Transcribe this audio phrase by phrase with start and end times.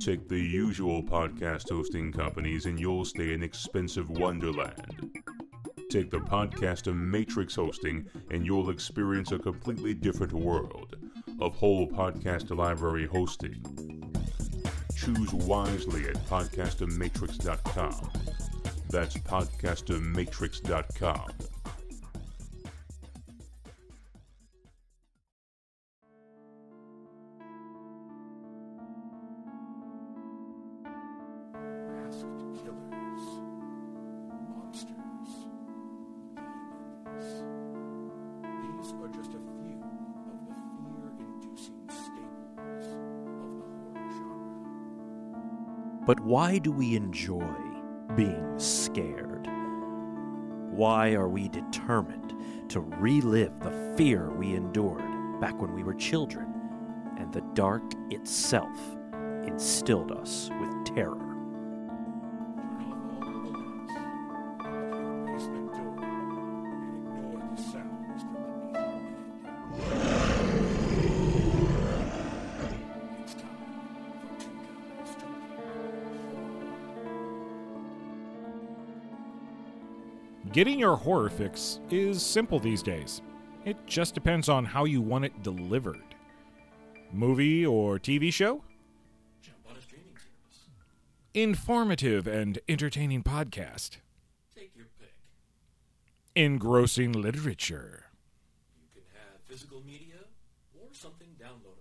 [0.00, 5.10] Take the usual podcast hosting companies and you'll stay in expensive wonderland.
[5.90, 10.96] Take the Podcaster Matrix hosting and you'll experience a completely different world
[11.40, 13.62] of whole podcast library hosting.
[14.96, 18.10] Choose wisely at podcastermatrix.com.
[18.88, 21.51] That's podcastermatrix.com.
[46.12, 47.56] But why do we enjoy
[48.14, 49.48] being scared?
[50.70, 52.34] Why are we determined
[52.68, 56.52] to relive the fear we endured back when we were children
[57.16, 58.78] and the dark itself
[59.46, 61.31] instilled us with terror?
[80.52, 83.22] Getting your horror fix is simple these days.
[83.64, 86.02] It just depends on how you want it delivered.
[87.10, 88.62] Movie or TV show?
[89.40, 90.68] Jump on a streaming service.
[91.32, 93.98] Informative and entertaining podcast.
[94.54, 95.14] Take your pick.
[96.34, 98.04] Engrossing literature.
[98.94, 100.16] You can have physical media
[100.74, 101.78] or something downloadable.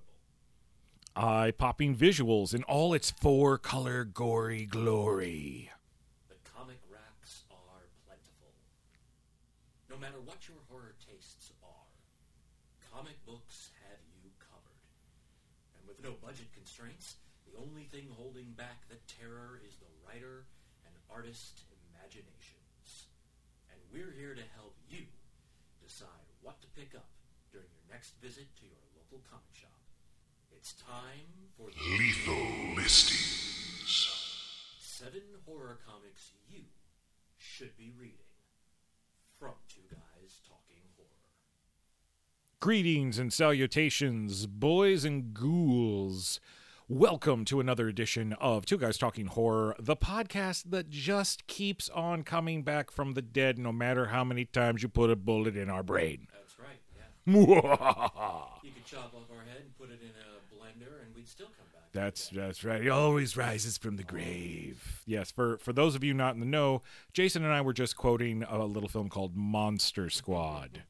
[1.13, 5.69] Eye popping visuals in all its four color gory glory.
[6.29, 8.53] The comic racks are plentiful.
[9.89, 11.93] No matter what your horror tastes are,
[12.89, 14.81] comic books have you covered.
[15.77, 20.49] And with no budget constraints, the only thing holding back the terror is the writer
[20.89, 23.13] and artist imaginations.
[23.69, 25.05] And we're here to help you
[25.85, 27.13] decide what to pick up
[27.53, 29.85] during your next visit to your local comic shop.
[30.49, 34.09] It's time for the Lethal Listings.
[34.81, 36.65] seven horror comics you
[37.37, 38.25] should be reading
[39.41, 41.25] from two guys talking horror.
[42.61, 46.39] Greetings and salutations, boys and ghouls.
[46.87, 52.21] Welcome to another edition of Two Guys Talking Horror, the podcast that just keeps on
[52.21, 55.71] coming back from the dead no matter how many times you put a bullet in
[55.71, 56.27] our brain.
[56.31, 57.33] That's right, yeah.
[58.63, 61.47] You could chop off our head and put it in a blender and we'd still
[61.47, 61.91] come back.
[62.31, 62.83] that's right.
[62.83, 65.01] He always rises from the grave.
[65.07, 67.97] Yes, for for those of you not in the know, Jason and I were just
[67.97, 70.83] quoting a little film called Monster Squad.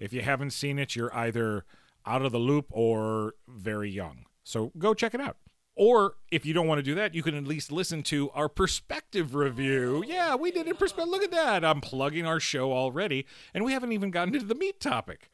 [0.00, 1.64] If you haven't seen it, you're either
[2.06, 4.24] out of the loop or very young.
[4.42, 5.36] So go check it out.
[5.76, 8.48] Or if you don't want to do that, you can at least listen to our
[8.48, 10.02] perspective review.
[10.06, 11.10] Yeah, we did it perspective.
[11.10, 11.64] Look at that.
[11.64, 15.30] I'm plugging our show already, and we haven't even gotten to the meat topic.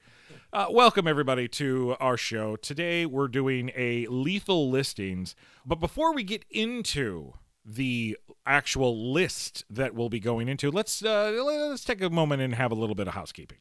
[0.52, 2.56] Uh, welcome, everybody, to our show.
[2.56, 5.34] Today, we're doing a lethal listings.
[5.64, 7.34] But before we get into
[7.64, 12.54] the actual list that we'll be going into, let's uh, let's take a moment and
[12.54, 13.58] have a little bit of housekeeping.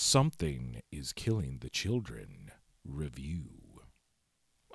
[0.00, 2.52] Something is killing the children.
[2.84, 3.48] Review.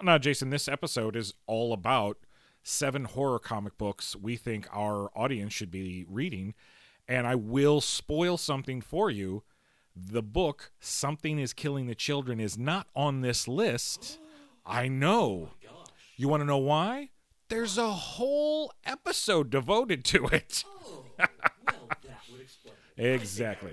[0.02, 2.18] Now, Jason, this episode is all about
[2.62, 6.56] seven horror comic books we think our audience should be reading.
[7.08, 9.44] And I will spoil something for you.
[9.96, 14.20] The book, Something is Killing the Children, is not on this list.
[14.66, 15.52] I know.
[16.18, 17.12] You want to know why?
[17.48, 20.66] There's a whole episode devoted to it.
[20.86, 22.76] Oh, well, that would explain.
[22.98, 23.14] it.
[23.14, 23.72] Exactly.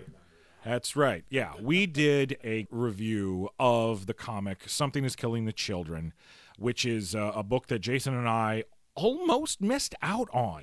[0.65, 1.25] That's right.
[1.31, 6.13] Yeah, we did a review of the comic Something is Killing the Children,
[6.59, 10.63] which is uh, a book that Jason and I almost missed out on.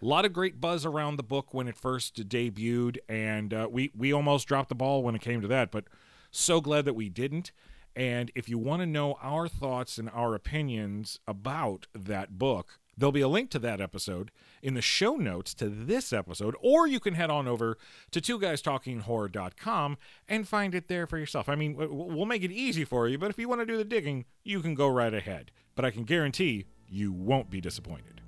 [0.00, 3.90] A lot of great buzz around the book when it first debuted, and uh, we
[3.96, 5.70] we almost dropped the ball when it came to that.
[5.70, 5.84] But
[6.30, 7.52] so glad that we didn't.
[7.96, 13.12] And if you want to know our thoughts and our opinions about that book, there'll
[13.12, 14.30] be a link to that episode
[14.62, 17.78] in the show notes to this episode, or you can head on over
[18.10, 19.96] to two guys talking horror.com
[20.28, 21.48] and find it there for yourself.
[21.48, 23.84] I mean, we'll make it easy for you, but if you want to do the
[23.84, 25.50] digging, you can go right ahead.
[25.74, 28.20] But I can guarantee you won't be disappointed.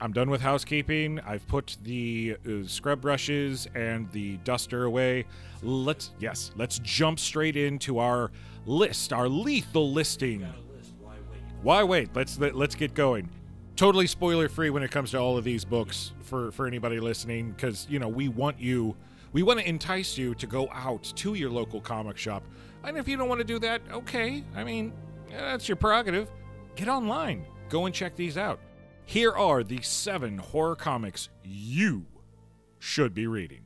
[0.00, 1.20] I'm done with housekeeping.
[1.20, 5.24] I've put the uh, scrub brushes and the duster away.
[5.62, 8.30] Let's yes, let's jump straight into our
[8.66, 10.40] list, our lethal listing.
[10.40, 10.92] List.
[11.00, 11.40] Why wait?
[11.62, 12.10] Why wait?
[12.14, 13.28] Let's let, let's get going.
[13.76, 17.52] Totally spoiler free when it comes to all of these books for for anybody listening
[17.52, 18.96] because you know we want you
[19.32, 22.42] we want to entice you to go out to your local comic shop
[22.84, 24.44] And if you don't want to do that, okay.
[24.54, 24.92] I mean,
[25.28, 26.30] that's your prerogative.
[26.76, 27.44] Get online.
[27.68, 28.60] Go and check these out.
[29.08, 32.06] Here are the seven horror comics you
[32.80, 33.62] should be reading.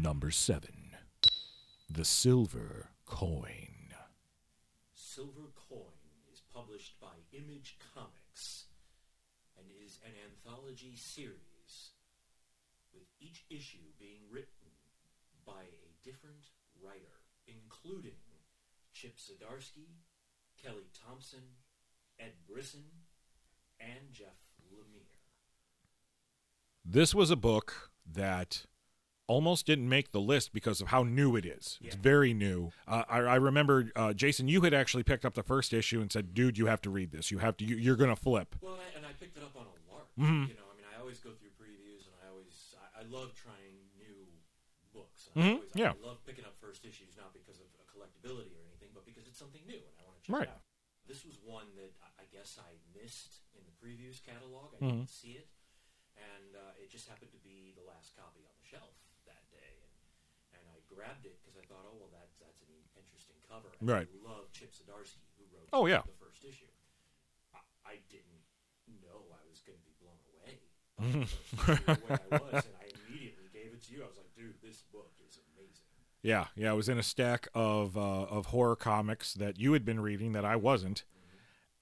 [0.00, 0.96] Number seven
[1.90, 3.92] The Silver Coin.
[4.94, 5.84] Silver Coin
[6.32, 8.64] is published by Image Comics
[9.58, 11.92] and is an anthology series,
[12.94, 14.72] with each issue being written
[15.44, 16.48] by a different
[16.82, 18.17] writer, including
[19.00, 19.86] Chip Zdarsky,
[20.60, 21.38] Kelly Thompson,
[22.18, 22.82] Ed Brisson,
[23.78, 24.34] and Jeff
[24.74, 25.14] Lemire.
[26.84, 28.66] This was a book that
[29.28, 31.78] almost didn't make the list because of how new it is.
[31.80, 32.72] It's very new.
[32.88, 36.10] Uh, I, I remember, uh, Jason, you had actually picked up the first issue and
[36.10, 37.30] said, "Dude, you have to read this.
[37.30, 37.64] You have to.
[37.64, 39.92] You, you're going to flip." Well, and I, and I picked it up on a
[39.94, 40.08] lark.
[40.18, 40.48] Mhm.
[40.48, 43.30] You know, I mean, I always go through previews, and I always, I, I love
[43.36, 44.26] trying new
[44.92, 45.28] books.
[45.36, 45.92] Mhm, I always, yeah.
[45.94, 49.27] I love picking up first issues, not because of a collectability or anything, but because
[49.27, 50.48] it's something new, and I want to check Right.
[50.50, 50.66] it out.
[51.06, 54.74] This was one that I, guess I missed in the previews catalog.
[54.76, 55.08] I Mhm.
[55.08, 55.48] didn't see it,
[56.18, 58.92] and uh, it just happened to be the last copy on the shelf
[59.24, 59.94] that day, and
[60.58, 62.68] and I grabbed it because I thought, oh well, that's that's an
[62.98, 63.72] interesting cover.
[63.80, 64.08] And Right.
[64.10, 66.02] I love Chip Zdarsky, who wrote Oh, yeah.
[66.02, 66.68] the first issue.
[67.54, 68.44] I, I didn't
[69.00, 70.60] know I was going to be blown away
[70.96, 74.04] by the first issue the way I was, and I immediately gave it to you.
[74.04, 75.12] I was like, dude, this book.
[76.22, 76.70] Yeah, yeah.
[76.70, 80.32] I was in a stack of uh, of horror comics that you had been reading
[80.32, 81.04] that I wasn't,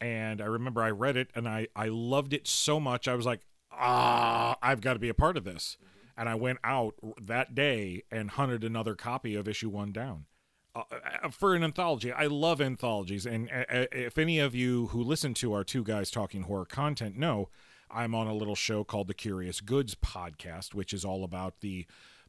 [0.00, 3.08] and I remember I read it and I I loved it so much.
[3.08, 3.40] I was like,
[3.72, 5.76] ah, I've got to be a part of this.
[6.18, 10.24] And I went out that day and hunted another copy of issue one down.
[10.74, 10.82] Uh,
[11.22, 15.02] uh, for an anthology, I love anthologies, and uh, uh, if any of you who
[15.02, 17.48] listen to our two guys talking horror content know,
[17.90, 21.86] I'm on a little show called the Curious Goods podcast, which is all about the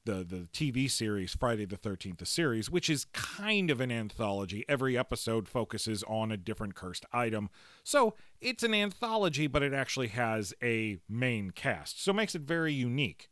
[0.08, 4.64] the the TV series Friday the 13th the series which is kind of an anthology.
[4.68, 7.50] Every episode focuses on a different cursed item.
[7.84, 12.02] So it's an anthology but it actually has a main cast.
[12.04, 13.30] So it makes it very unique.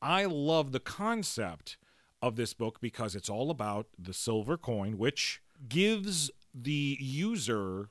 [0.00, 1.76] I love the concept
[2.22, 7.90] of this book because it's all about the silver coin which gives the user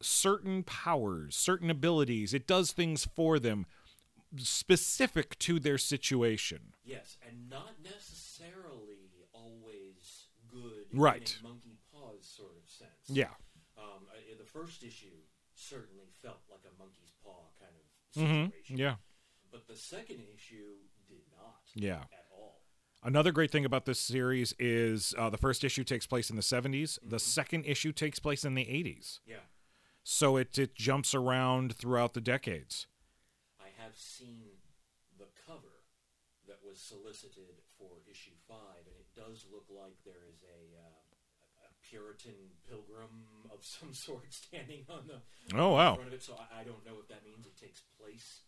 [0.00, 2.34] certain powers certain abilities.
[2.34, 3.66] It does things for them
[4.36, 11.36] specific to their situation Yes, and not necessarily always good Right.
[11.40, 12.90] in a monkey paws sort of sense.
[13.08, 13.30] yeah
[13.76, 14.06] Um,
[14.38, 15.22] the first issue
[15.54, 18.78] certainly felt like a monkey's paw kind of mm-hmm situation.
[18.78, 18.96] Yeah.
[19.50, 20.76] But the second issue
[21.08, 21.62] did not.
[21.74, 22.02] Yeah.
[22.12, 22.60] At all.
[23.02, 26.42] Another great thing about this series is uh, the first issue takes place in the
[26.42, 26.98] 70s.
[27.02, 29.20] The second issue takes place in the 80s.
[29.26, 29.36] Yeah.
[30.02, 32.86] So it, it jumps around throughout the decades.
[33.88, 34.52] Have seen
[35.16, 35.88] the cover
[36.44, 41.64] that was solicited for issue five, and it does look like there is a, uh,
[41.64, 45.24] a Puritan pilgrim of some sort standing on the
[45.56, 45.96] Oh, wow.
[45.96, 46.20] front of it.
[46.20, 48.44] So I, I don't know if that means it takes place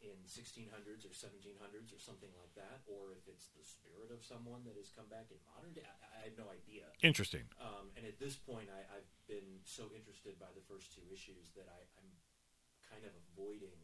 [0.00, 4.64] in 1600s or 1700s or something like that, or if it's the spirit of someone
[4.64, 5.84] that has come back in modern day.
[5.84, 6.88] I, I have no idea.
[7.04, 7.44] Interesting.
[7.60, 11.52] Um, and at this point, I, I've been so interested by the first two issues
[11.60, 12.08] that I, I'm
[12.88, 13.76] kind of avoiding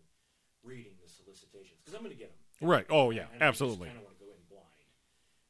[0.64, 2.68] reading the solicitations because I'm going to get them.
[2.68, 2.86] Right.
[2.90, 3.26] Oh, yeah.
[3.34, 3.88] And I Absolutely.
[3.88, 4.88] kind of want to go in blind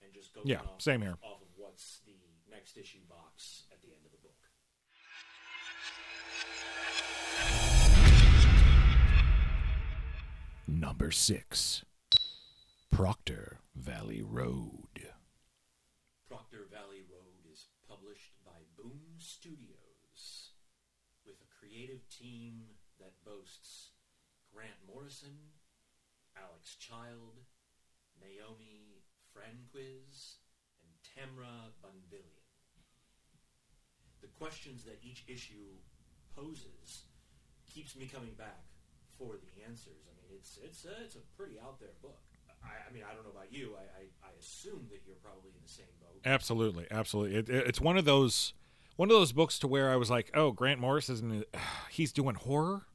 [0.05, 1.17] and just go Yeah, off, same here.
[1.23, 2.17] off of what's the
[2.51, 4.37] next issue box at the end of the book.
[10.67, 11.85] Number six
[12.91, 15.07] Proctor Valley Road.
[16.29, 20.51] Proctor Valley Road is published by Boom Studios
[21.25, 22.63] with a creative team
[23.01, 23.88] that boasts
[24.59, 25.39] Grant Morrison,
[26.35, 27.47] Alex Child,
[28.19, 30.43] Naomi Franquiz,
[30.83, 32.43] and Tamra Bonvillain.
[34.21, 35.79] The questions that each issue
[36.35, 37.07] poses
[37.73, 38.67] keeps me coming back
[39.17, 40.03] for the answers.
[40.11, 42.19] I mean, it's it's a, it's a pretty out there book.
[42.65, 43.77] I, I mean, I don't know about you.
[43.79, 46.19] I, I, I assume that you're probably in the same boat.
[46.25, 46.89] Absolutely.
[46.91, 47.37] Absolutely.
[47.39, 48.55] It, it- it's one of those.
[48.97, 51.45] One of those books to where I was like, "Oh, Grant Morris is in,
[51.91, 52.87] he's doing horror."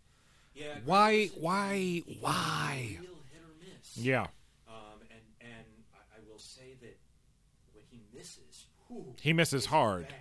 [0.55, 0.79] Yeah.
[0.85, 2.97] Why- why- why?
[3.01, 3.97] Real hit or miss.
[3.97, 4.27] Yeah,
[4.67, 6.97] Um, and and I, I will say that
[7.73, 10.07] when he misses, whew, He misses hard.
[10.07, 10.15] bad.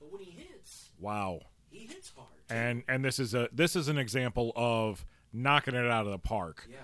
[0.00, 1.40] But when he hits, wow.
[1.70, 2.28] he hits hard.
[2.48, 6.18] And and this is a this is an example of knocking it out of the
[6.18, 6.66] park.
[6.68, 6.78] yeah,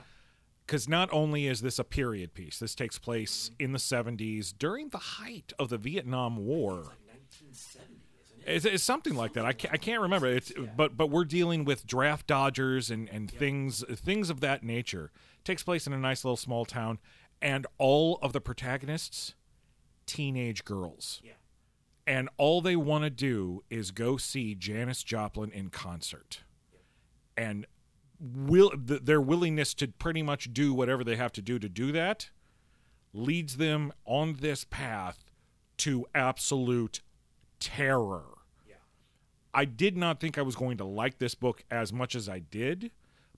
[0.65, 4.91] because not only is this a period piece, this takes place in the 70s during
[4.91, 6.93] the height of the Vietnam War.
[8.47, 8.75] It's like 1970, isn't it?
[8.75, 9.45] It's, something like that.
[9.45, 10.27] I can't, I can't remember.
[10.29, 15.11] It's but but we're dealing with draft dodgers and and things things of that nature.
[15.41, 16.99] It takes place in a nice little small town,
[17.43, 19.35] and all of the protagonists
[20.07, 21.33] teenage girls Yeah.
[22.07, 26.43] and all they want to do is go see Janis Joplin in concert.
[27.37, 27.67] And
[28.21, 31.91] will th- their willingness to pretty much do whatever they have to do to do
[31.93, 32.31] that
[33.13, 35.25] leads them on this path
[35.79, 37.01] to absolute
[37.59, 38.27] terror.
[39.57, 42.41] I did not think I was going to like this book as much as I
[42.41, 42.91] did,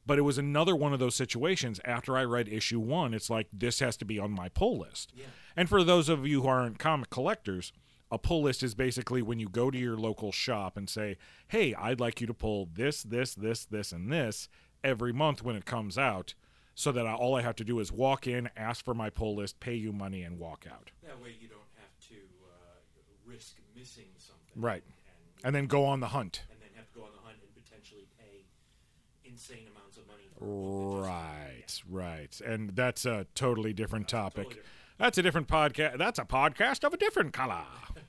[0.04, 3.46] but it was another one of those situations after I read issue 1, it's like
[3.52, 5.12] this has to be on my pull list.
[5.14, 5.26] Yeah.
[5.56, 7.72] And for those of you who aren't comic collectors,
[8.10, 11.72] a pull list is basically when you go to your local shop and say, "Hey,
[11.74, 14.48] I'd like you to pull this, this, this, this, and this
[14.82, 16.34] every month when it comes out."
[16.74, 19.36] So that I, all I have to do is walk in, ask for my pull
[19.36, 20.90] list, pay you money, and walk out.
[21.02, 22.78] That way you don't have to uh,
[23.26, 24.60] risk missing something.
[24.60, 24.82] Right.
[25.44, 26.42] And, then go on the hunt.
[26.50, 28.44] and then have to go on the hunt and potentially pay
[29.24, 30.22] insane amounts of money.
[30.38, 32.40] For Right, right.
[32.40, 34.62] And that's a totally different topic.
[34.98, 35.96] That's a different podcast.
[35.98, 37.62] That's a podcast of a different color.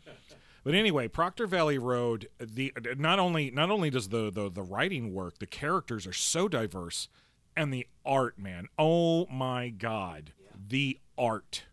[0.63, 2.29] but anyway, Proctor Valley Road.
[2.39, 6.47] The not only not only does the, the the writing work, the characters are so
[6.47, 7.07] diverse,
[7.55, 8.67] and the art, man.
[8.77, 10.33] Oh my God,
[10.67, 11.63] the art.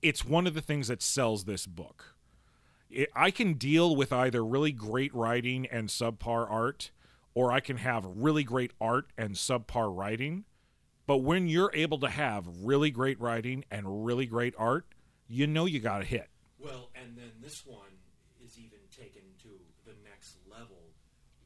[0.00, 2.15] It's one of the things that sells this book.
[2.90, 6.90] It, I can deal with either really great writing and subpar art,
[7.34, 10.44] or I can have really great art and subpar writing.
[11.06, 14.86] But when you're able to have really great writing and really great art,
[15.28, 16.28] you know you got a hit.
[16.58, 18.00] Well, and then this one
[18.44, 19.48] is even taken to
[19.84, 20.94] the next level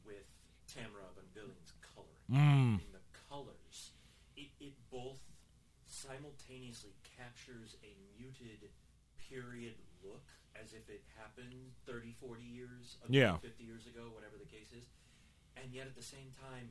[0.05, 0.25] with
[0.67, 2.25] Tamara Bonvillain's coloring.
[2.31, 2.79] Mm.
[2.79, 3.91] In the colors,
[4.35, 5.19] it, it both
[5.85, 8.69] simultaneously captures a muted
[9.29, 11.53] period look as if it happened
[11.85, 13.37] 30, 40 years ago, Yeah.
[13.37, 14.85] 50 years ago, whatever the case is.
[15.61, 16.69] And yet at the same time,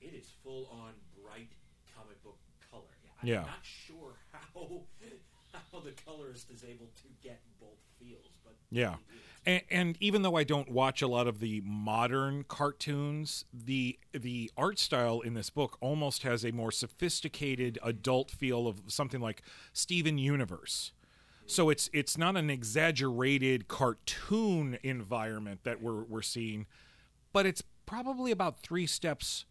[0.00, 1.50] it is full on bright
[1.94, 2.38] comic book
[2.70, 2.84] color.
[3.22, 3.42] I'm Yeah.
[3.42, 4.82] not sure how
[5.72, 8.96] how the colorist is able to get both feels, but Yeah.
[9.46, 14.50] And, and even though I don't watch a lot of the modern cartoons, the the
[14.56, 19.40] art style in this book almost has a more sophisticated adult feel of something like
[19.72, 20.92] Steven Universe.
[21.46, 26.66] So it's it's not an exaggerated cartoon environment that we're we're seeing,
[27.32, 29.46] but it's probably about three steps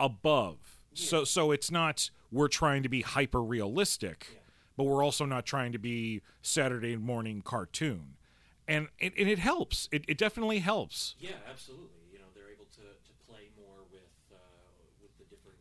[0.00, 0.56] above.
[0.92, 4.42] So so it's not we're trying to be hyper realistic,
[4.76, 8.16] but we're also not trying to be Saturday morning cartoon.
[8.68, 9.88] And it, and it helps.
[9.92, 11.14] It, it definitely helps.
[11.20, 12.02] Yeah, absolutely.
[12.12, 14.36] You know, they're able to, to play more with uh,
[15.00, 15.58] with the different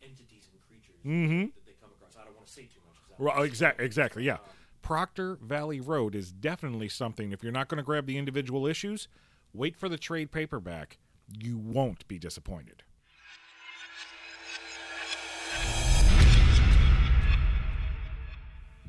[0.00, 2.14] entities and creatures that they come across.
[2.14, 2.96] I don't want to say too much.
[3.18, 4.34] Well, exactly, exactly, yeah.
[4.34, 4.40] Um,
[4.88, 7.30] Proctor Valley Road is definitely something.
[7.30, 9.06] If you're not going to grab the individual issues,
[9.52, 10.96] wait for the trade paperback.
[11.30, 12.84] You won't be disappointed.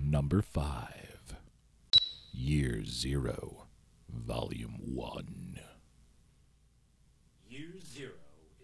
[0.02, 1.36] Number five,
[2.32, 3.68] Year Zero,
[4.08, 5.60] Volume One.
[7.50, 8.14] Year Zero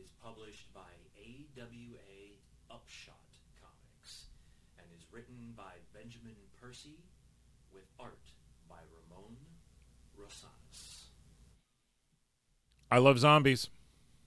[0.02, 0.80] is published by
[1.20, 2.40] AWA
[2.72, 3.16] Upshot
[3.60, 4.28] Comics
[4.78, 6.96] and is written by Benjamin Percy
[7.76, 8.18] with art
[8.70, 9.36] by Ramon
[10.18, 11.04] Rosanas.
[12.92, 13.70] I love zombies.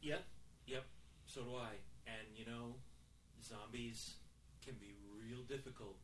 [0.03, 0.23] Yep,
[0.67, 0.85] yep,
[1.27, 1.71] so do I.
[2.07, 2.75] And you know,
[3.43, 4.15] zombies
[4.65, 5.97] can be real difficult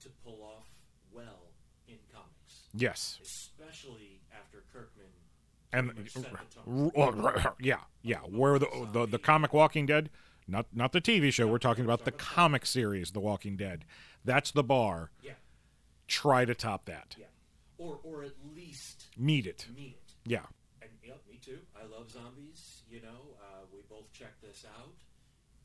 [0.00, 0.68] to pull off
[1.12, 1.52] well
[1.88, 3.18] in comics, Yes.
[3.22, 5.06] especially after Kirkman
[5.72, 7.54] and set the tone.
[7.60, 8.18] yeah, yeah.
[8.18, 10.10] Where the, the the comic Walking Dead,
[10.46, 11.46] not not the TV show.
[11.46, 13.84] We're talking about the comic series, The Walking Dead.
[14.24, 15.10] That's the bar.
[15.22, 15.32] Yeah,
[16.12, 17.16] Try to top that.
[17.18, 17.32] yeah,
[17.78, 19.66] or or at least Meet it.
[19.74, 20.12] meet it.
[20.26, 20.44] Yeah.
[20.82, 21.58] And yep, me too.
[21.74, 22.82] I love zombies.
[22.90, 24.92] You know, uh, we both checked this out,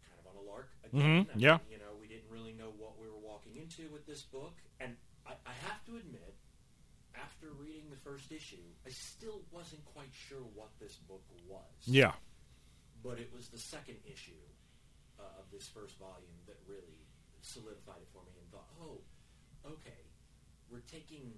[0.08, 0.70] kind of on a lark.
[0.88, 1.58] Again, Mhm, I mean, yeah.
[1.70, 4.96] You know, we didn't really know what we were walking into with this book, and
[5.27, 6.36] I, I have to admit,
[7.13, 11.75] after reading the first issue, I still wasn't quite sure what this book was.
[11.84, 12.13] Yeah.
[13.04, 14.39] But it was the second issue
[15.20, 17.04] uh, of this first volume that really
[17.42, 19.01] solidified it for me and thought, oh,
[19.75, 20.06] okay,
[20.71, 21.33] we're taking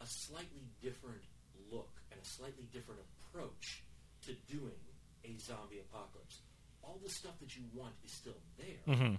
[0.00, 1.22] a slightly different
[1.70, 3.00] look and a slightly different
[3.32, 3.82] approach
[4.26, 4.80] to doing
[5.24, 6.40] a zombie apocalypse.
[6.82, 8.94] All the stuff that you want is still there.
[8.96, 9.14] hmm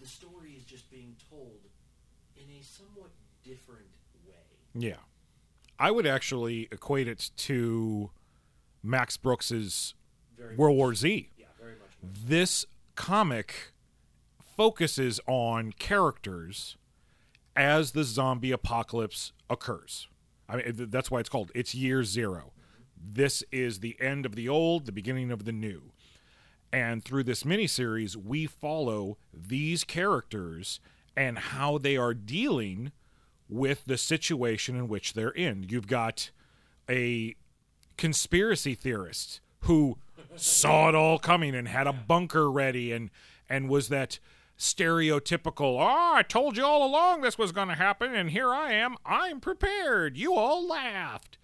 [0.00, 1.58] The story is just being told
[2.36, 3.10] in a somewhat
[3.44, 3.88] different
[4.26, 4.34] way.
[4.74, 4.96] Yeah.
[5.78, 8.10] I would actually equate it to
[8.82, 9.94] Max Brooks's
[10.38, 11.30] Very World much- War Z.
[11.36, 11.90] Yeah, very much.
[12.02, 12.12] more.
[12.26, 13.72] This comic
[14.56, 16.76] focuses on characters
[17.60, 20.08] as the zombie apocalypse occurs.
[20.48, 21.52] I mean, that's why it's called.
[21.54, 22.52] It's year zero.
[22.96, 25.92] This is the end of the old, the beginning of the new.
[26.72, 30.80] And through this miniseries, we follow these characters
[31.14, 32.92] and how they are dealing
[33.46, 35.66] with the situation in which they're in.
[35.68, 36.30] You've got
[36.88, 37.36] a
[37.98, 39.98] conspiracy theorist who
[40.34, 43.10] saw it all coming and had a bunker ready and
[43.50, 44.18] and was that
[44.60, 48.72] stereotypical oh i told you all along this was going to happen and here i
[48.72, 48.94] am.
[49.06, 50.16] I'm prepared.
[50.16, 51.38] You all laughed.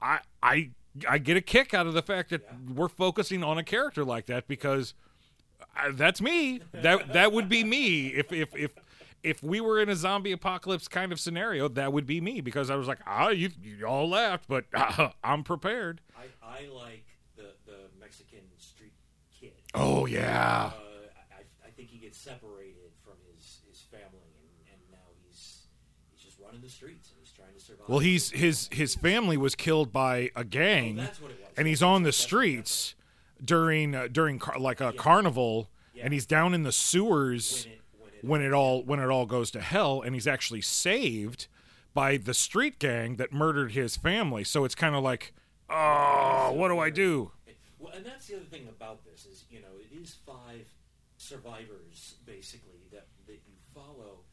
[0.00, 0.70] I i
[1.08, 2.42] i get a kick out of the fact that
[2.74, 4.94] we're focusing on a character like that because
[5.76, 6.60] uh, that's me.
[6.72, 8.08] That that would be me.
[8.08, 8.72] If if if
[9.22, 12.70] if we were in a zombie apocalypse kind of scenario that would be me because
[12.70, 14.64] i was like ah you, you all laughed but
[15.24, 16.00] i'm prepared.
[16.16, 17.04] I, I like
[17.36, 18.94] the, the Mexican street
[19.38, 19.52] kid.
[19.74, 20.72] oh yeah.
[20.74, 20.80] Uh,
[21.36, 25.66] I, I think he gets separated from his, his family, and, and now he's
[26.12, 27.88] he's just running the streets and he's trying to survive.
[27.88, 31.50] Well, he's his his family was killed by a gang, Oh, that's what it was.
[31.56, 32.94] and he's on the streets
[33.44, 35.70] during uh, during car- like a carnival,
[36.02, 39.08] and he's down in the sewers When it- when it- when it all when it
[39.08, 41.46] all goes to hell, and he's actually saved
[41.94, 44.42] by the street gang that murdered his family.
[44.44, 45.32] So it's kind of like,
[45.68, 47.32] oh, what do I do?
[47.78, 50.66] Well, and that's the other thing about this is you know it is five
[51.30, 54.26] survivors basically that that you follow,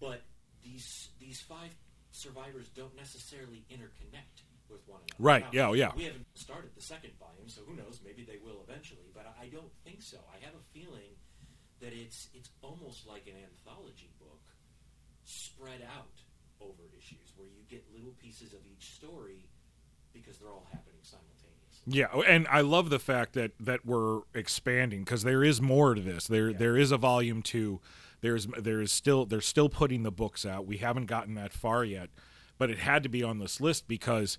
[0.00, 0.22] but
[0.62, 1.70] these these five
[2.10, 5.22] survivors don't necessarily interconnect with one another.
[5.22, 5.92] Right, Now, yeah, yeah.
[5.94, 8.00] We haven't started the second volume, so who knows?
[8.02, 10.18] Maybe they will eventually, but I I don't think so.
[10.34, 11.14] I have a feeling
[11.80, 14.42] that it's it's almost like an anthology book
[15.24, 16.18] spread out
[16.60, 19.46] over issues where you get little pieces of each story
[20.12, 21.43] because they're all happening simultaneously.
[21.86, 25.94] Yeah, oh, and I love the fact that that we're expanding because there is more
[25.94, 26.26] to this.
[26.26, 27.80] There there is a volume two.
[28.20, 30.66] There's there is still they're still putting the books out.
[30.66, 32.08] We haven't gotten that far yet,
[32.58, 34.38] but it had to be on this list because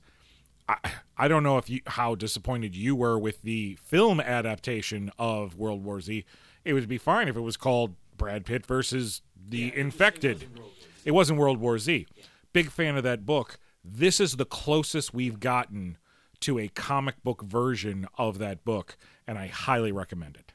[0.67, 0.77] I
[1.17, 5.83] I don't know if you how disappointed you were with the film adaptation of World
[5.83, 6.25] War Z.
[6.63, 9.79] It would be fine if it was called Brad Pitt versus the Yeah, was- it
[9.79, 10.35] infected.
[10.41, 10.87] wasn't World War Z.
[11.05, 12.07] It wasn't World War Z.
[12.53, 13.59] Big fan of that book.
[13.83, 15.97] This is the closest we've gotten
[16.41, 20.53] to a comic book version of that book, and I highly recommend it.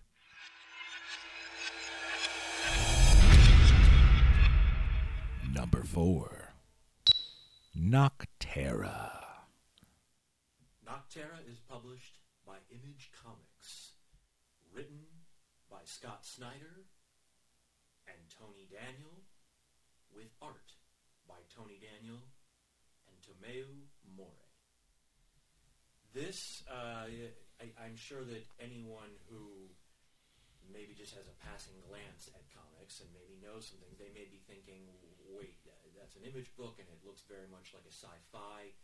[5.53, 6.55] Number four
[7.77, 9.11] Nocterra.
[10.87, 13.93] Nocterra is published by Image Comics.
[14.73, 15.07] Written
[15.71, 16.85] by Scott Snyder
[18.07, 19.23] and Tony Daniel,
[20.15, 20.75] with art
[21.29, 22.23] by Tony Daniel
[23.09, 23.67] and Tomeu
[24.17, 24.50] Morey.
[26.13, 27.07] This, uh,
[27.63, 29.71] I, I'm sure that anyone who
[30.67, 34.27] maybe just has a passing glance at comics and maybe knows some things, they may
[34.27, 34.87] be thinking,
[35.31, 35.55] wait,
[35.95, 38.75] that's an image book and it looks very much like a sci-fi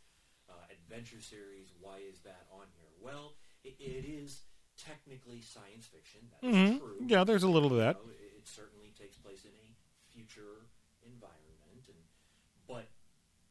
[0.47, 1.75] uh, adventure series.
[1.83, 2.91] Why is that on here?
[3.03, 3.35] Well,
[3.67, 4.47] it, it is
[4.79, 6.31] technically science fiction.
[6.31, 6.79] That is Mhm.
[6.79, 6.99] true.
[7.11, 7.99] Yeah, there's a little of that.
[7.99, 9.67] You know, it, it certainly takes place in a
[10.15, 10.71] future
[11.03, 11.99] environment, and
[12.71, 12.87] but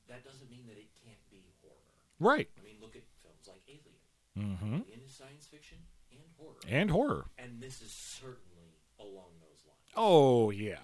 [0.08, 1.92] that doesn't mean that it can't be horror.
[2.20, 2.48] Right.
[2.56, 3.04] I mean, look at
[3.46, 4.58] films like Alien.
[4.58, 5.04] Mm-hmm.
[5.06, 5.78] Is science fiction
[6.12, 7.26] and horror, And horror.
[7.38, 9.94] and this is certainly along those lines.
[9.96, 10.80] Oh, yeah.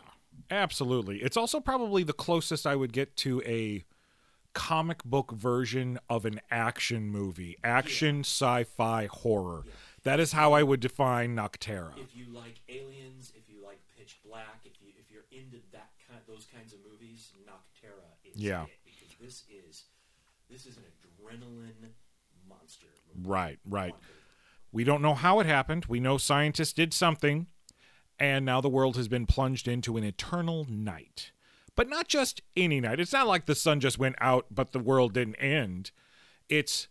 [0.50, 1.17] Absolutely.
[1.21, 3.84] It's also probably the closest I would get to a
[4.54, 7.58] comic book version of an action movie.
[7.63, 9.63] Action, sci fi, horror.
[10.04, 11.91] That is how I would define Nocterra.
[11.97, 15.89] If you like Aliens, if you like Pitch Black, if you if you're into that
[16.08, 18.63] kind those kinds of movies, Nocterra is Yeah.
[18.63, 19.84] it because this is
[20.50, 21.91] this is an adrenaline
[22.57, 22.87] monster.
[23.21, 23.95] Right, right.
[24.71, 25.85] We don't know how it happened.
[25.85, 27.47] We know scientists did something,
[28.17, 31.31] and now the world has been plunged into an eternal night.
[31.75, 32.99] But not just any night.
[32.99, 35.91] It's not like the sun just went out, but the world didn't end.
[36.49, 36.87] It's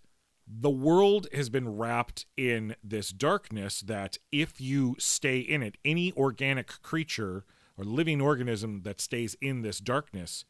[0.47, 6.13] the world has been wrapped in this darkness that if you stay in it, any
[6.15, 7.45] organic creature
[7.77, 10.45] or living organism that stays in this darkness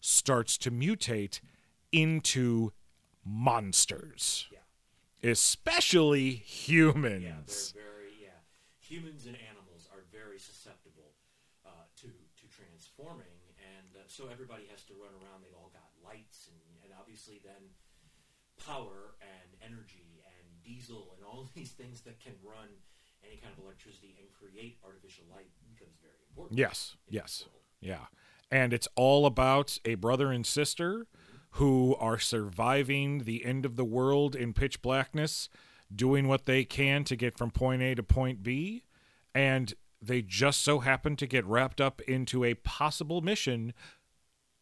[0.00, 1.40] starts to mutate
[1.92, 2.72] into
[3.24, 4.48] monsters.
[5.24, 7.24] Especially humans.
[7.24, 7.40] Yeah,
[7.72, 8.40] they're very yeah.
[8.84, 11.16] Humans and animals are very susceptible
[11.64, 15.42] uh, to to transforming, and uh, so everybody has to run around.
[15.42, 17.72] They've all got lights, and, and obviously then
[18.60, 22.68] power and energy and diesel and all these things that can run
[23.26, 26.58] any kind of electricity and create artificial light becomes very important.
[26.58, 27.46] Yes, yes,
[27.80, 28.12] yeah.
[28.50, 31.06] And it's all about a brother and sister
[31.54, 35.48] who are surviving the end of the world in pitch blackness,
[35.94, 38.84] doing what they can to get from point A to point B,
[39.32, 43.72] and they just so happen to get wrapped up into a possible mission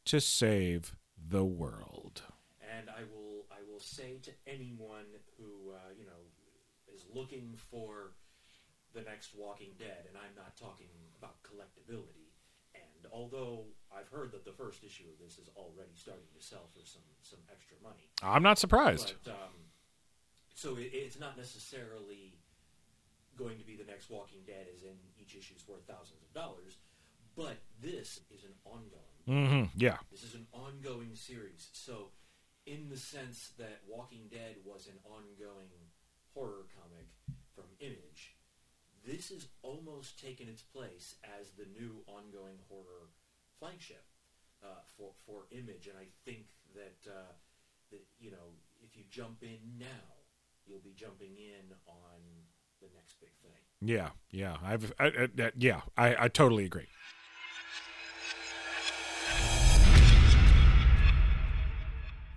[0.04, 2.22] to save the world.
[2.76, 5.06] And I will I will say to anyone
[5.38, 8.12] who uh, you know is looking for
[8.94, 12.31] the next Walking Dead, and I'm not talking about collectability
[13.12, 13.64] although
[13.96, 17.02] I've heard that the first issue of this is already starting to sell for some
[17.22, 18.08] some extra money.
[18.22, 19.14] I'm not surprised.
[19.24, 19.54] But, um,
[20.54, 22.34] so it, it's not necessarily
[23.36, 26.32] going to be the next Walking Dead, as in each issue is worth thousands of
[26.34, 26.78] dollars.
[27.36, 29.22] But this is an ongoing.
[29.26, 29.96] hmm Yeah.
[30.10, 31.68] This is an ongoing series.
[31.72, 32.08] So,
[32.66, 35.70] in the sense that Walking Dead was an ongoing
[36.34, 37.08] horror comic
[37.54, 38.36] from Image,
[39.06, 43.10] this has almost taken its place as the new ongoing horror
[43.58, 44.04] flagship
[44.62, 47.32] uh, for for Image, and I think that uh,
[47.90, 49.86] that you know if you jump in now,
[50.66, 52.20] you'll be jumping in on
[52.80, 53.60] the next big thing.
[53.80, 54.10] Yeah.
[54.30, 54.56] Yeah.
[54.62, 54.92] I've.
[54.98, 55.80] I, I, yeah.
[55.96, 56.88] I, I totally agree.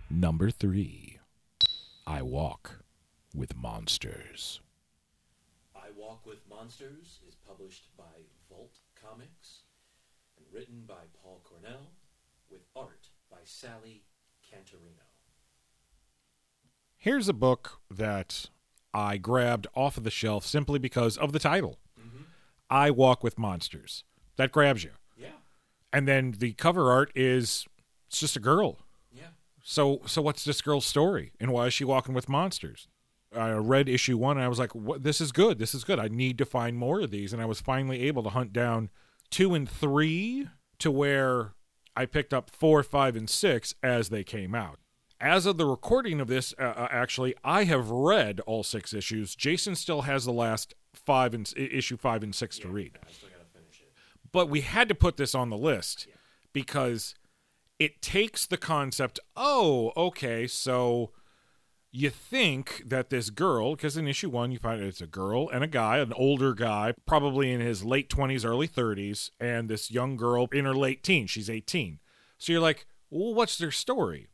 [0.10, 1.19] Number three.
[2.08, 2.84] I walk
[3.34, 4.62] with monsters.
[5.96, 8.04] Walk with Monsters is published by
[8.50, 9.62] Vault Comics
[10.38, 11.92] and written by Paul Cornell
[12.52, 14.04] with art by Sally
[14.44, 15.06] Cantirino.
[16.98, 18.50] Here's a book that
[18.94, 21.78] I grabbed off of the shelf simply because of the title.
[22.00, 22.24] Mm-hmm.
[22.70, 24.04] I walk with monsters.
[24.38, 24.92] That grabs you.
[25.18, 25.28] Yeah,
[25.94, 27.66] And then the cover art is
[28.08, 28.80] it's just a girl.
[29.14, 29.28] yeah.
[29.64, 32.88] So so what's this girl's story and why is she walking with monsters?
[33.36, 35.60] I read issue 1 and I was like, "What this is good.
[35.60, 36.00] This is good.
[36.00, 38.89] I need to find more of these." And I was finally able to hunt down
[39.32, 40.48] 2 and 3
[40.80, 41.54] to where
[41.95, 44.80] I picked up 4, 5 and 6 as they came out.
[45.21, 49.34] As of the recording of this, uh, uh, actually, I have read all six issues.
[49.34, 53.30] Jason still has the last five and issue five and six to read I still
[53.30, 53.91] gotta finish it.
[54.32, 56.08] but we had to put this on the list
[56.54, 57.15] because
[57.80, 61.12] it takes the concept oh okay so
[61.96, 65.64] you think that this girl because in issue one you find it's a girl and
[65.64, 70.18] a guy an older guy probably in his late 20s early 30s and this young
[70.18, 72.00] girl in her late teens she's 18
[72.38, 74.28] so you're like well what's their story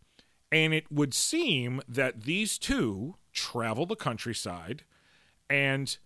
[0.51, 4.83] and it would seem that these two travel the countryside
[5.49, 5.97] and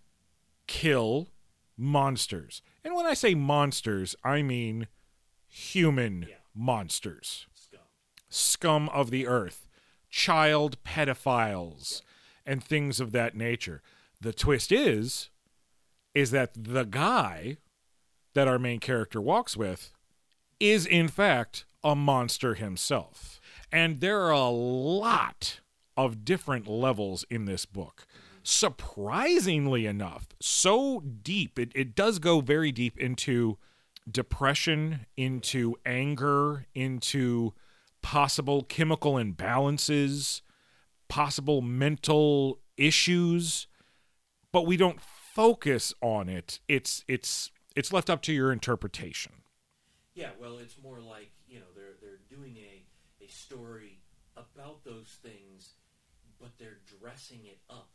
[0.68, 1.30] kill
[1.78, 2.62] monsters.
[2.84, 4.88] And when I say monsters, I mean
[5.48, 6.36] human Yeah.
[6.54, 7.80] monsters, Scum.
[8.30, 9.65] scum of the earth,
[10.16, 12.02] child pedophiles,
[12.46, 13.82] and things of that nature.
[14.22, 15.30] The twist is
[16.14, 17.58] is that the guy
[18.34, 19.92] that our main character walks with
[20.58, 23.42] is in fact a monster himself.
[23.74, 25.60] And there are a lot
[25.98, 28.08] of different levels in this book.
[28.42, 33.58] Surprisingly enough, so deep, it, it does go very deep into
[34.10, 37.54] depression, into anger, into
[38.06, 40.42] possible chemical imbalances,
[41.08, 43.66] possible mental issues,
[44.52, 46.60] but we don't focus on it.
[46.68, 49.32] It's it's it's left up to your interpretation.
[50.14, 52.86] Yeah, well, it's more like you know they're they're doing a
[53.26, 53.98] a story
[54.38, 55.74] about those things,
[56.40, 57.90] but they're dressing it up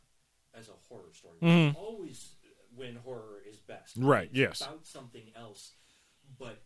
[0.53, 1.37] as a horror story.
[1.41, 2.35] is Always
[2.75, 4.09] when horror is best, Mm-hmm.
[4.09, 4.61] Right, It's yes.
[4.63, 5.75] about something else,
[6.37, 6.63] but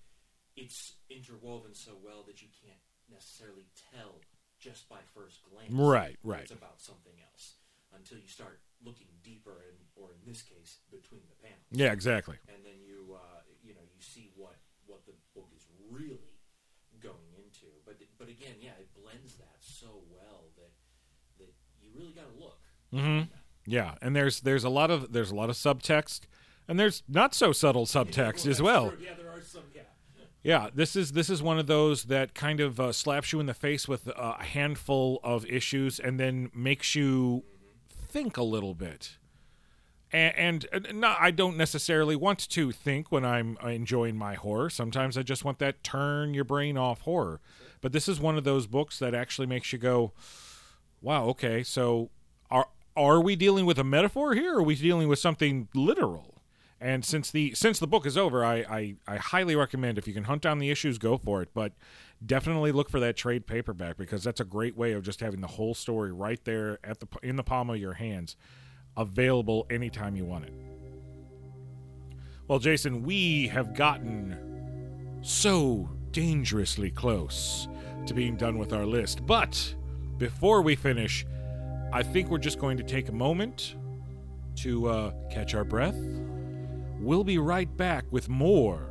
[0.56, 2.78] it's interwoven so well that you can't
[3.14, 4.18] necessarily tell
[4.58, 5.70] just by first glance.
[5.72, 6.42] Right, right.
[6.42, 7.54] It's about something else
[7.94, 12.36] until you start looking deeper, and or in this case, between the panels Yeah, exactly.
[12.48, 16.34] and then you uh, you know you see what what the book is really
[17.00, 17.66] going into.
[17.86, 20.72] But but again, yeah, it blends that so well that
[21.38, 22.58] that you really got to look.
[22.92, 23.30] Mm-hmm.
[23.66, 26.22] Yeah, and there's there's a lot of there's a lot of subtext,
[26.68, 28.84] and there's not so subtle subtext as well.
[28.84, 29.04] Yeah, there are some.
[29.04, 29.23] Yeah,
[30.44, 33.46] Yeah, this is this is one of those that kind of uh, slaps you in
[33.46, 37.44] the face with a handful of issues, and then makes you
[37.88, 39.16] think a little bit.
[40.12, 44.70] And, and, and I don't necessarily want to think when I'm enjoying my horror.
[44.70, 47.40] Sometimes I just want that turn your brain off horror.
[47.80, 50.12] But this is one of those books that actually makes you go,
[51.00, 52.10] "Wow, okay, so
[52.50, 56.33] are are we dealing with a metaphor here, or are we dealing with something literal?"
[56.80, 60.12] And since the since the book is over, I, I I highly recommend if you
[60.12, 61.48] can hunt down the issues, go for it.
[61.54, 61.72] But
[62.24, 65.46] definitely look for that trade paperback because that's a great way of just having the
[65.46, 68.36] whole story right there at the in the palm of your hands,
[68.96, 70.52] available anytime you want it.
[72.48, 77.66] Well, Jason, we have gotten so dangerously close
[78.06, 79.24] to being done with our list.
[79.24, 79.74] But
[80.18, 81.24] before we finish,
[81.92, 83.76] I think we're just going to take a moment
[84.56, 85.96] to uh, catch our breath.
[87.04, 88.88] We'll be right back with more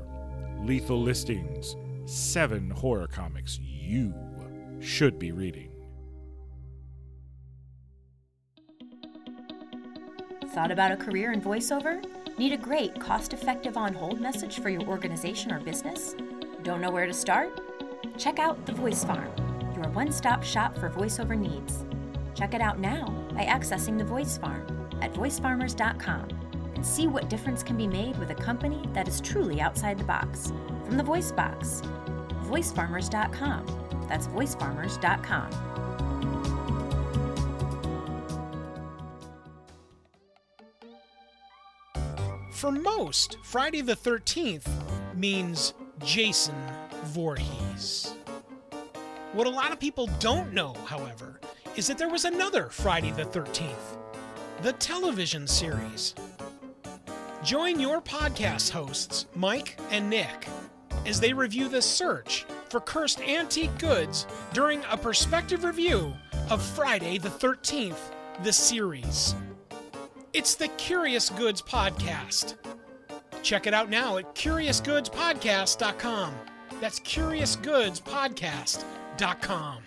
[0.61, 4.13] Lethal Listings seven horror comics you
[4.79, 5.71] should be reading.
[10.49, 12.05] Thought about a career in voiceover?
[12.37, 16.15] Need a great, cost effective on hold message for your organization or business?
[16.61, 17.61] Don't know where to start?
[18.19, 19.31] Check out The Voice Farm,
[19.73, 21.83] your one stop shop for voiceover needs.
[22.35, 24.67] Check it out now by accessing The Voice Farm
[25.01, 26.42] at voicefarmers.com
[26.83, 30.03] and see what difference can be made with a company that is truly outside the
[30.03, 30.51] box.
[30.83, 31.81] From the Voice Box,
[32.43, 34.05] voicefarmers.com.
[34.09, 35.49] That's voicefarmers.com.
[42.51, 44.67] For most, Friday the 13th
[45.15, 46.55] means Jason
[47.05, 48.13] Voorhees.
[49.31, 51.39] What a lot of people don't know, however,
[51.77, 53.97] is that there was another Friday the 13th,
[54.61, 56.13] the television series.
[57.43, 60.47] Join your podcast hosts, Mike and Nick,
[61.05, 66.13] as they review the search for cursed antique goods during a perspective review
[66.49, 67.99] of Friday the 13th,
[68.43, 69.35] the series.
[70.31, 72.55] It's the Curious Goods Podcast.
[73.41, 76.33] Check it out now at CuriousGoodsPodcast.com.
[76.79, 79.83] That's CuriousGoodsPodcast.com.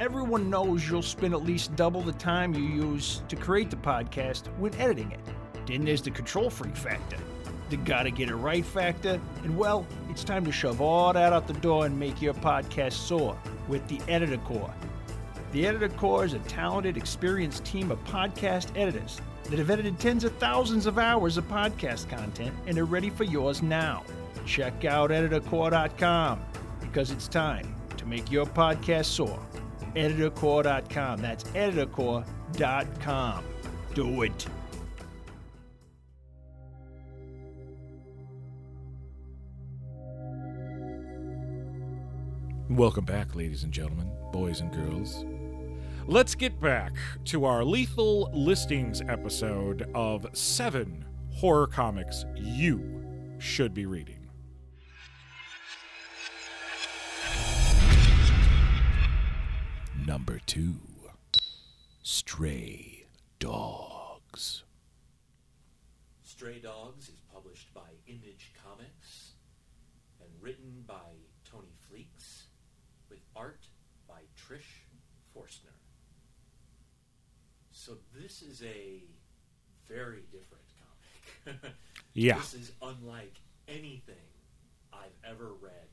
[0.00, 4.46] Everyone knows you'll spend at least double the time you use to create the podcast
[4.56, 5.20] when editing it.
[5.66, 7.18] Then there's the control freak factor,
[7.68, 11.46] the gotta get it right factor, and well, it's time to shove all that out
[11.46, 13.36] the door and make your podcast soar
[13.68, 14.72] with the Editor Core.
[15.52, 20.24] The Editor Core is a talented, experienced team of podcast editors that have edited tens
[20.24, 24.04] of thousands of hours of podcast content and are ready for yours now.
[24.46, 26.40] Check out editorcore.com
[26.80, 29.38] because it's time to make your podcast soar.
[29.94, 31.20] Editorcore.com.
[31.20, 33.44] That's editorcore.com.
[33.94, 34.46] Do it.
[42.70, 45.24] Welcome back, ladies and gentlemen, boys and girls.
[46.06, 46.92] Let's get back
[47.24, 53.02] to our lethal listings episode of seven horror comics you
[53.38, 54.19] should be reading.
[60.06, 60.74] Number two
[62.02, 63.04] Stray
[63.38, 64.64] Dogs.
[66.22, 69.32] Stray Dogs is published by Image Comics
[70.20, 70.94] and written by
[71.44, 72.46] Tony Fleecs
[73.08, 73.66] with art
[74.08, 74.84] by Trish
[75.34, 75.74] Forstner.
[77.72, 79.02] So this is a
[79.88, 80.64] very different
[81.44, 81.60] comic.
[82.12, 82.38] Yeah.
[82.38, 83.36] This is unlike
[83.68, 84.16] anything
[84.92, 85.88] I've ever read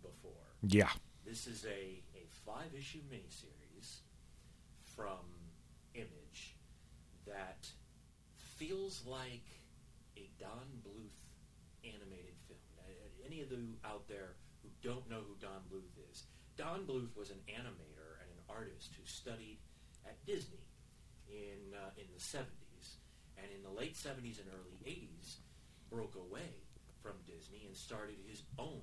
[0.00, 0.32] before.
[0.66, 0.88] Yeah.
[1.26, 2.07] This is a, a
[2.48, 4.00] five issue miniseries
[4.96, 5.20] from
[5.94, 6.56] Image
[7.26, 7.68] that
[8.56, 9.44] feels like
[10.16, 11.18] a Don Bluth
[11.84, 12.58] animated film.
[13.24, 16.24] Any of you out there who don't know who Don Bluth is,
[16.56, 19.58] Don Bluth was an animator and an artist who studied
[20.06, 20.64] at Disney
[21.28, 22.96] in uh, in the 70s,
[23.36, 25.36] and in the late 70s and early 80s,
[25.90, 26.64] broke away
[27.02, 28.80] from Disney and started his own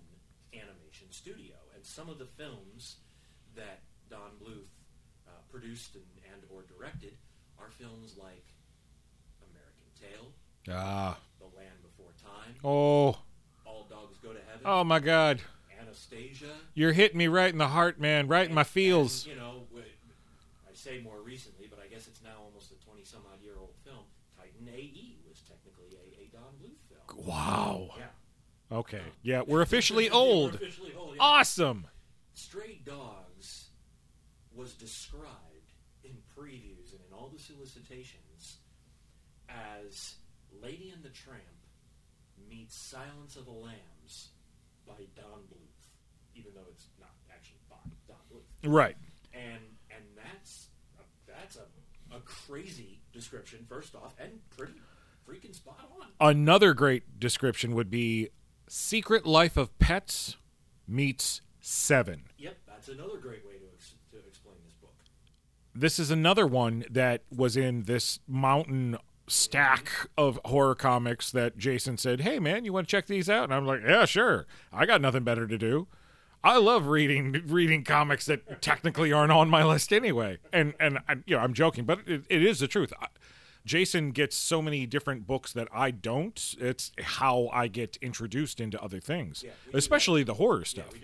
[0.54, 1.56] animation studio.
[1.74, 2.98] And some of the films
[3.56, 4.70] that Don Bluth
[5.28, 7.14] uh, produced and, and or directed
[7.60, 8.44] are films like
[9.52, 10.32] American Tail,
[10.70, 11.18] Ah.
[11.40, 13.18] The Land Before Time, Oh.
[13.66, 15.42] All Dogs Go to Heaven, Oh my God.
[15.80, 16.48] Anastasia.
[16.74, 18.28] You're hitting me right in the heart, man.
[18.28, 19.26] Right in my feels.
[19.26, 23.04] And, you know, I say more recently, but I guess it's now almost a 20
[23.04, 24.04] some odd year old film.
[24.38, 27.26] Titan AE was technically a, a Don Bluth film.
[27.26, 27.90] Wow.
[27.98, 28.78] Yeah.
[28.78, 29.02] Okay.
[29.24, 30.56] Yeah, we're officially We're old.
[30.56, 31.22] officially old, yeah.
[31.24, 31.88] Awesome.
[32.34, 33.25] Stray Dogs
[34.56, 38.58] was described in previews and in all the solicitations
[39.50, 40.16] as
[40.62, 41.42] Lady and the Tramp
[42.50, 44.30] meets Silence of the Lambs
[44.88, 45.90] by Don Bluth,
[46.36, 47.76] even though it's not actually by
[48.08, 48.72] Don Bluth.
[48.72, 48.96] Right.
[49.34, 50.68] And and that's
[51.00, 54.74] a, that's a, a crazy description first off, and pretty
[55.28, 56.08] freaking spot on.
[56.20, 58.30] Another great description would be
[58.68, 60.38] Secret Life of Pets
[60.88, 62.24] meets Seven.
[62.38, 64.94] Yep, that's another great way to ex- to explain this book.
[65.76, 71.98] This is another one that was in this mountain stack of horror comics that Jason
[71.98, 74.46] said, "Hey man, you want to check these out?" And I'm like, "Yeah, sure.
[74.72, 75.88] I got nothing better to do."
[76.44, 80.38] I love reading reading comics that technically aren't on my list anyway.
[80.54, 82.94] And and I, you know, I'm joking, but it, it is the truth.
[83.02, 83.08] I,
[83.66, 86.56] Jason gets so many different books that I don't.
[86.60, 90.94] It's how I get introduced into other things, especially the horror stuff.
[90.94, 91.00] We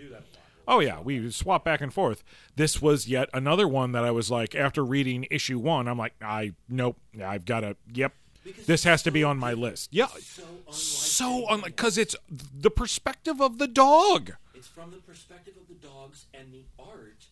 [0.66, 0.76] do that a lot.
[0.76, 2.22] Oh yeah, we swap back and forth.
[2.56, 6.14] This was yet another one that I was like, after reading issue one, I'm like,
[6.22, 7.76] I nope, I've got to.
[7.92, 8.12] Yep,
[8.44, 9.88] Because this has to be on my list.
[9.92, 14.32] Yeah, So unlike so because it's the perspective of the dog.
[14.54, 17.24] It's from the perspective of the dogs and the art.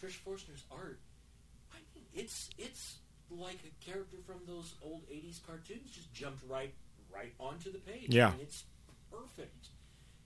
[0.00, 0.98] Trish Forstner's art.
[1.72, 2.96] I mean, it's it's
[3.30, 5.90] like a character from those old '80s cartoons.
[5.90, 6.72] Just jumped right
[7.14, 8.14] right onto the page.
[8.14, 8.32] Yeah.
[8.32, 8.64] and it's
[9.10, 9.68] perfect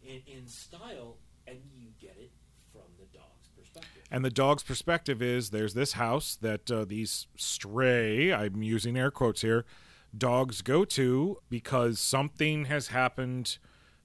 [0.07, 2.44] in, in style, and you get it from the dog's
[4.11, 9.11] And the dog's perspective is there's this house that uh, these stray, I'm using air
[9.11, 9.65] quotes here,
[10.17, 13.59] dogs go to because something has happened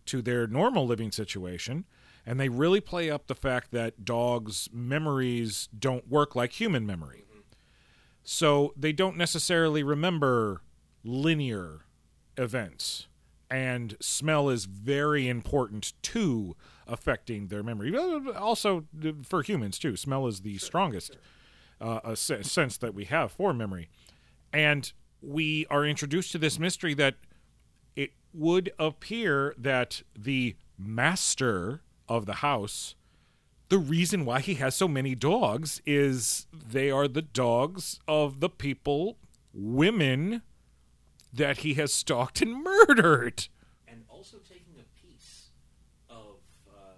[0.06, 1.86] to their normal living situation.
[2.26, 7.24] And they really play up the fact that dogs' memories don't work like human memory.
[8.24, 10.62] So they don't necessarily remember
[11.04, 11.86] linear
[12.38, 13.08] events.
[13.50, 16.56] And smell is very important to
[16.90, 17.96] affecting their memory.
[17.98, 18.86] Also,
[19.24, 19.96] for humans, too.
[19.96, 21.18] Smell is the strongest
[21.80, 23.90] uh, sense that we have for memory.
[24.52, 27.16] And we are introduced to this mystery that
[27.96, 32.96] it would appear that the master of the house
[33.70, 38.50] the reason why he has so many dogs is they are the dogs of the
[38.50, 39.18] people,
[39.54, 40.42] women
[41.32, 43.48] that he has stalked and murdered.
[43.88, 45.50] and also taking a piece
[46.10, 46.98] of uh,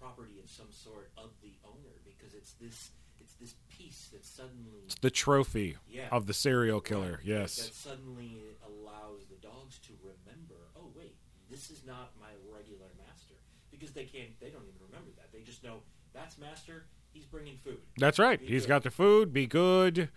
[0.00, 2.90] property of some sort of the owner because it's this
[3.20, 6.08] it's this piece that suddenly it's The trophy Yeah.
[6.10, 7.12] of the serial killer.
[7.18, 7.56] Right, Yes.
[7.56, 11.14] that suddenly allows the dogs to remember oh wait
[11.50, 13.34] this is not my regular master
[13.70, 17.56] because they can't they don't even remember that they just know that's master he's bringing
[17.58, 18.38] food That's right.
[18.40, 18.68] Be He's good.
[18.68, 19.32] got the food.
[19.32, 20.10] Be good.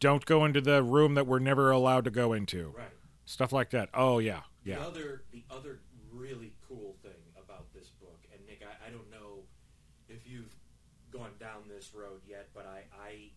[0.00, 2.72] Don't go into the room that we're never allowed to go into.
[2.76, 2.88] right
[3.24, 3.88] Stuff like that.
[3.94, 4.78] Oh yeah, The yeah.
[4.80, 5.80] other, the other
[6.12, 9.40] really cool thing about this book, and Nick, I, I don't know
[10.08, 10.54] if you've
[11.10, 13.30] gone down this road yet, but I, I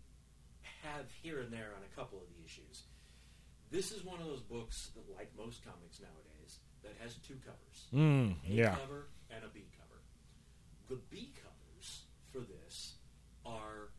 [0.82, 2.84] have here and there on a couple of the issues.
[3.69, 7.86] This is one of those books that, like most comics nowadays, that has two covers:
[7.93, 8.76] Mm, a yeah.
[8.82, 10.02] cover and a B cover.
[10.89, 12.95] The B covers for this
[13.45, 13.89] are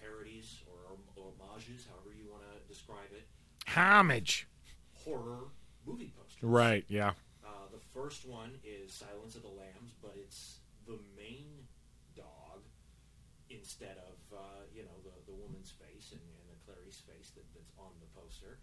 [0.00, 0.94] parodies or
[1.40, 3.26] homages, however you want to describe it,
[3.66, 4.46] Homage.
[4.94, 5.48] horror
[5.84, 6.42] movie posters.
[6.42, 6.84] Right.
[6.88, 7.12] Yeah.
[7.44, 11.66] Uh, the first one is Silence of the Lambs, but it's the main
[13.50, 17.44] instead of uh, you know the, the woman's face and, and the Clarice's face that,
[17.54, 18.58] that's on the poster.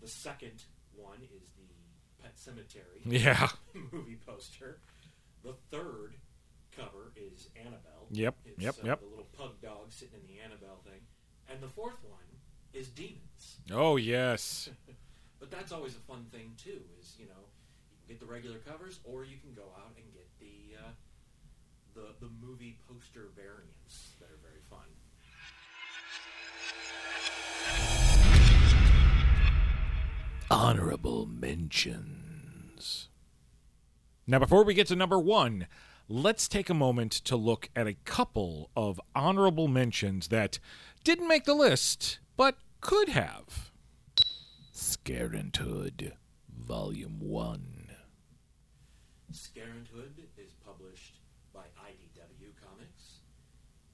[0.00, 3.48] The second one is the Pet Sematary Yeah.
[3.92, 4.78] movie poster.
[5.42, 6.14] The third
[6.76, 8.06] cover is Annabelle.
[8.10, 9.00] Yep, It's, yep, uh, yep.
[9.00, 11.00] The little pug dog sitting in the Annabelle thing,
[11.50, 12.26] and the fourth one
[12.72, 13.60] is Demons.
[13.72, 14.70] Oh yes.
[15.40, 16.82] But that's always a fun thing too.
[17.00, 17.48] Is you know
[17.88, 20.90] you can get the regular covers, or you can go out and get the uh,
[21.94, 24.86] the the movie poster variants that are very fun.
[30.50, 33.08] honorable mentions.
[34.26, 35.68] Now, before we get to number one,
[36.08, 40.58] let's take a moment to look at a couple of honorable mentions that
[41.04, 43.70] didn't make the list, but could have.
[44.74, 46.12] Scarenthood,
[46.48, 47.90] Volume 1.
[49.32, 51.20] Scarenthood is published
[51.54, 53.20] by IDW Comics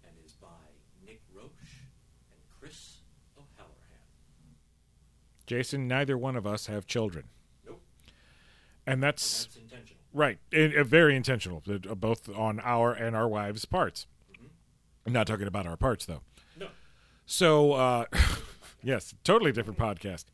[0.04, 0.46] and is by
[1.04, 1.85] Nick Roche
[2.30, 2.98] and Chris
[3.37, 3.76] O'Halloran.
[5.46, 7.24] Jason, neither one of us have children.
[7.66, 7.80] Nope,
[8.87, 9.96] And that's that's intentional.
[10.12, 14.06] Right, it, it- very intentional, uh, both on our and our wives' parts.
[15.06, 16.22] I'm not talking about our parts though.
[16.59, 16.66] No,
[17.26, 18.04] So, uh,
[18.82, 20.24] yes, totally different podcast.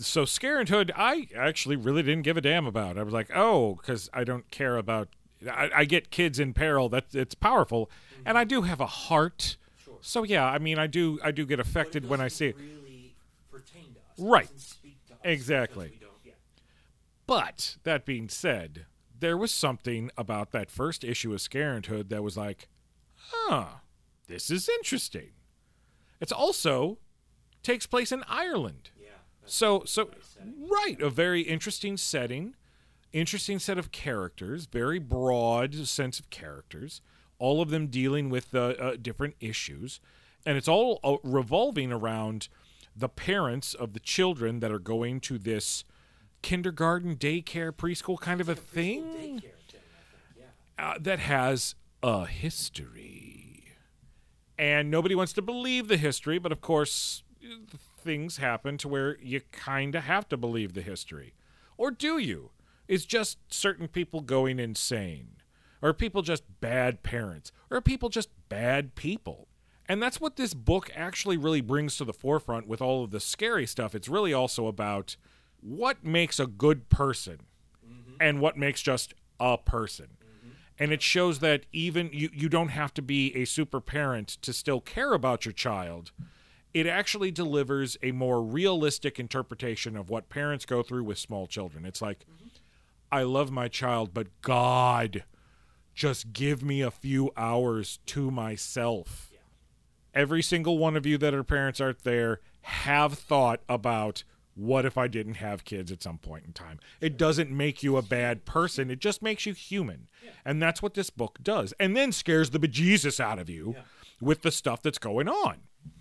[0.00, 2.96] So, Scarenthood, I actually really didn't give a damn about.
[2.98, 5.08] I was like, oh, because I don't care about.
[5.50, 6.88] I, I get kids in peril.
[6.88, 7.90] That it's powerful,
[8.24, 9.56] and I do have a heart.
[9.82, 9.98] Sure.
[10.00, 11.18] So yeah, I mean, I do.
[11.24, 12.56] I do get affected when I see it.
[12.56, 13.14] Really
[13.50, 14.04] pertain to us.
[14.07, 14.42] It Right.
[14.44, 15.90] doesn't speak to us Exactly.
[15.90, 16.32] we don't- yeah.
[17.26, 18.86] But that being said,
[19.18, 22.68] there was something about that first issue of Scarenthood that was like,
[23.16, 23.66] huh,
[24.26, 25.30] this is interesting.
[26.20, 26.98] It's also
[27.62, 28.90] takes place in Ireland.
[28.98, 29.08] Yeah.
[29.44, 30.36] So so nice
[30.70, 32.54] right, a very interesting setting,
[33.12, 37.00] interesting set of characters, very broad sense of characters,
[37.38, 40.00] all of them dealing with uh, uh, different issues,
[40.46, 42.48] and it's all uh, revolving around
[42.98, 45.84] the parents of the children that are going to this
[46.42, 49.52] kindergarten, daycare, preschool kind of a thing Daycare thing, I think.
[50.36, 50.44] Yeah.
[50.78, 53.74] uh, that has a history.
[54.58, 57.22] And nobody wants to believe the history, but of course,
[58.00, 61.34] things happen to where you kind of have to believe the history.
[61.76, 62.50] Or do you?
[62.88, 65.36] Is just certain people going insane?
[65.80, 67.52] Or are people just bad parents?
[67.70, 69.46] Or are people just bad people?
[69.88, 73.20] And that's what this book actually really brings to the forefront with all of the
[73.20, 73.94] scary stuff.
[73.94, 75.16] It's really also about
[75.60, 77.40] what makes a good person
[77.86, 78.12] mm-hmm.
[78.20, 80.08] and what makes just a person.
[80.22, 80.48] Mm-hmm.
[80.78, 84.52] And it shows that even you, you don't have to be a super parent to
[84.52, 86.12] still care about your child
[86.74, 91.84] it actually delivers a more realistic interpretation of what parents go through with small children.
[91.84, 92.48] It's like, mm-hmm.
[93.10, 95.24] I love my child, but God,
[95.94, 99.27] just give me a few hours to myself.
[100.18, 104.24] Every single one of you that are parents out there have thought about
[104.56, 106.80] what if I didn't have kids at some point in time.
[107.00, 110.08] It doesn't make you a bad person, it just makes you human.
[110.44, 111.72] And that's what this book does.
[111.78, 113.76] And then scares the bejesus out of you
[114.20, 115.58] with the stuff that's going on.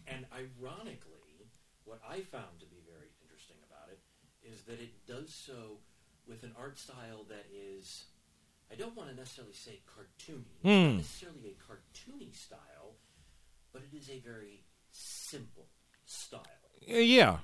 [0.07, 1.45] And ironically,
[1.85, 3.99] what I found to be very interesting about it
[4.51, 5.77] is that it does so
[6.27, 8.05] with an art style that is,
[8.71, 10.49] I don't want to necessarily say cartoony.
[10.57, 10.97] It's not Hmm.
[10.97, 12.76] necessarily a cartoony style,
[13.77, 15.67] but it is a very simple
[16.05, 16.41] style.
[16.89, 17.39] Uh, Yeah.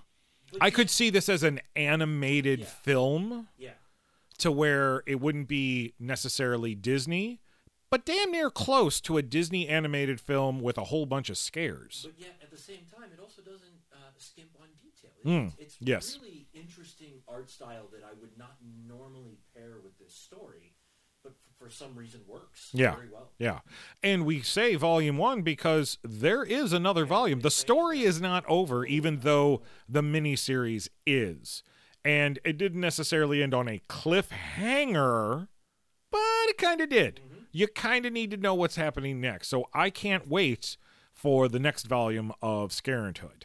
[0.52, 2.66] But I could see this as an animated Yeah.
[2.66, 3.74] film Yeah.
[4.40, 7.40] to where it wouldn't be necessarily Disney,
[7.90, 12.04] but damn near close to a Disney animated film with a whole bunch of scares.
[12.08, 15.12] But yet, at the same time, it also doesn't uh, skimp on detail.
[15.26, 16.20] Mm, It's, it's yes.
[16.20, 20.74] really interesting art style that I would not normally pair with this story,
[21.24, 22.96] but for some reason works Yeah.
[22.96, 23.32] very well.
[23.38, 23.60] Yeah.
[24.02, 27.40] And we say volume one because there is another volume.
[27.42, 31.64] The story is not over, even though the miniseries is.
[32.06, 35.48] And it didn't necessarily end on a cliffhanger,
[36.12, 36.20] but
[36.50, 37.22] it kind of did.
[37.24, 37.44] Mm-hmm.
[37.54, 39.48] You kind of need to know what's happening next.
[39.48, 40.76] So I can't wait
[41.14, 43.44] for the next volume of Scarenthood.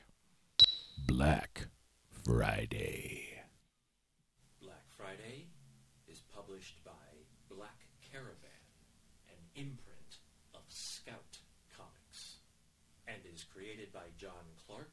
[1.07, 1.69] Black
[2.25, 3.43] Friday.
[4.61, 5.47] Black Friday
[6.09, 6.91] is published by
[7.49, 7.79] Black
[8.11, 8.65] Caravan,
[9.29, 10.19] an imprint
[10.55, 11.39] of Scout
[11.77, 12.39] Comics,
[13.07, 14.33] and is created by John
[14.67, 14.93] Clark,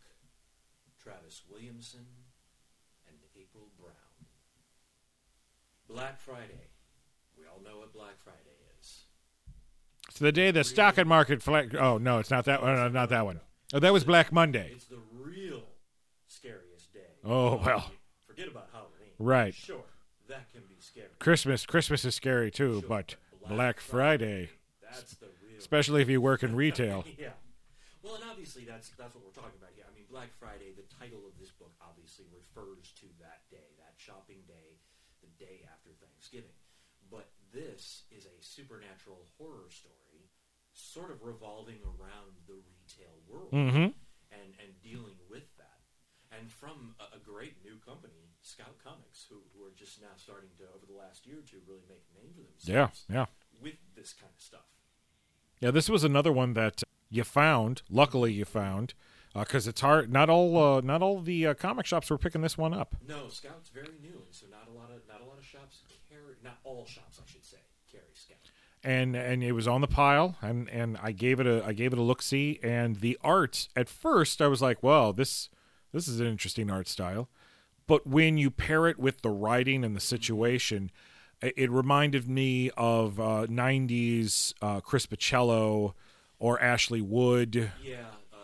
[1.02, 2.06] Travis Williamson,
[3.08, 3.94] and April Brown.
[5.88, 6.68] Black Friday.
[7.38, 8.40] We all know what Black Friday
[8.80, 9.04] is.
[10.10, 11.76] It's the day the stock and market flag.
[11.76, 12.78] Oh no, it's not that one.
[12.78, 13.40] uh, Not that one.
[13.74, 14.72] Oh, that was Black Monday.
[14.74, 15.64] It's the real
[16.28, 17.00] scariest day.
[17.24, 17.92] Oh, well.
[18.28, 18.92] Forget about Halloween.
[19.18, 19.54] Right.
[19.54, 19.84] Sure,
[20.28, 21.08] that can be scary.
[21.20, 21.66] Christmas.
[21.66, 23.16] Christmas is scary too, Sure, but
[23.48, 24.50] Black Friday,
[24.84, 25.58] That's the real.
[25.58, 27.06] especially if you work in retail.
[27.18, 27.30] yeah.
[28.04, 29.65] Well, and obviously that's that's what we're talking about here.
[29.65, 29.65] I mean,
[30.16, 30.72] Black Friday.
[30.72, 34.80] The title of this book obviously refers to that day, that shopping day,
[35.20, 36.56] the day after Thanksgiving.
[37.12, 40.32] But this is a supernatural horror story,
[40.72, 43.92] sort of revolving around the retail world Mm-hmm.
[44.32, 45.84] and and dealing with that.
[46.32, 50.50] And from a, a great new company, Scout Comics, who, who are just now starting
[50.60, 53.04] to, over the last year or two, really make a name for themselves.
[53.12, 53.28] Yeah, yeah,
[53.62, 54.72] with this kind of stuff.
[55.60, 55.72] yeah.
[55.76, 56.85] This was another one that
[57.16, 57.82] you found.
[57.90, 58.94] Luckily, you found
[59.34, 60.12] because it's hard.
[60.12, 60.58] Not all.
[60.78, 62.96] Uh, not all the uh, comic shops were picking this one up.
[63.08, 65.80] No, Scout's very new, and so not a lot of not a lot of shops
[66.10, 66.36] carry.
[66.44, 67.58] Not all shops, I should say,
[67.92, 68.38] carry Scout.
[68.84, 71.92] and and it was on the pile and and I gave it a I gave
[71.94, 75.50] it a look see and the art at first I was like well this
[75.92, 77.28] this is an interesting art style
[77.88, 80.92] but when you pair it with the writing and the situation
[81.42, 85.94] it, it reminded me of uh, 90s uh, Chris Bachalo
[86.40, 87.72] or Ashley Wood.
[87.84, 87.98] Yeah,
[88.34, 88.38] uh,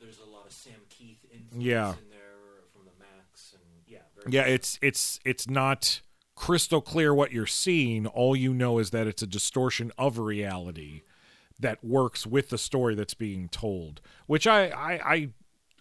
[0.00, 1.90] there's a lot of Sam Kieth influence Yeah.
[1.90, 6.00] in there from the Maxx, and yeah, very yeah it's it's it's not
[6.34, 8.06] crystal clear what you're seeing.
[8.06, 11.02] All you know is that it's a distortion of reality
[11.58, 15.28] that works with the story that's being told which i i i,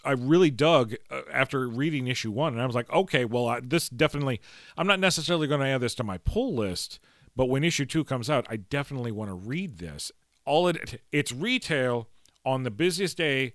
[0.04, 3.62] I really dug uh, after reading issue one and i was like okay well I,
[3.62, 4.42] this definitely
[4.78, 7.00] i'm not necessarily going to add this to my pull list
[7.34, 10.12] but when issue two comes out i definitely want to read this
[10.50, 12.10] all it it's retail
[12.44, 13.54] on the busiest day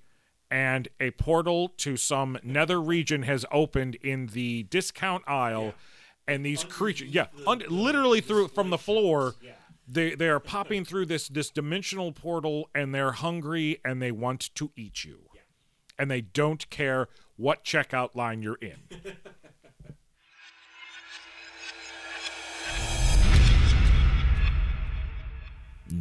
[0.51, 5.75] and a portal to some nether region has opened in the discount aisle.
[6.29, 9.35] And these creatures yeah under, literally through from the floor
[9.87, 14.55] they they are popping through this this dimensional portal and they're hungry and they want
[14.55, 15.19] to eat you.
[15.99, 18.79] And they don't care what checkout line you're in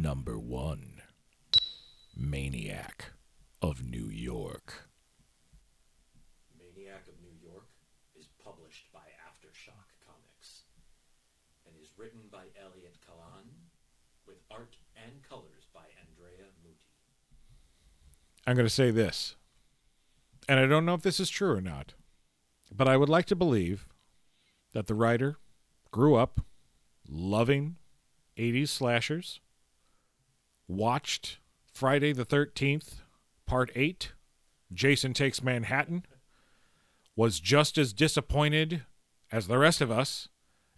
[0.02, 1.02] number 1
[2.16, 3.12] maniac
[3.62, 4.88] of new york
[6.58, 7.68] Maniac of New York
[8.18, 10.62] is published by Aftershock Comics
[11.66, 13.46] and is written by Elliott Kalan
[14.26, 16.76] with art and colors by Andrea Mutti.
[18.46, 19.36] I'm going to say this,
[20.48, 21.94] and I don't know if this is true or not,
[22.74, 23.86] but I would like to believe
[24.72, 25.36] that the writer
[25.90, 26.40] grew up
[27.08, 27.76] loving
[28.36, 29.40] 80s slashers,
[30.68, 31.38] watched
[31.72, 33.00] Friday the 13th,
[33.46, 34.12] Part 8,
[34.72, 36.04] Jason Takes Manhattan,
[37.16, 38.82] was just as disappointed
[39.30, 40.28] as the rest of us,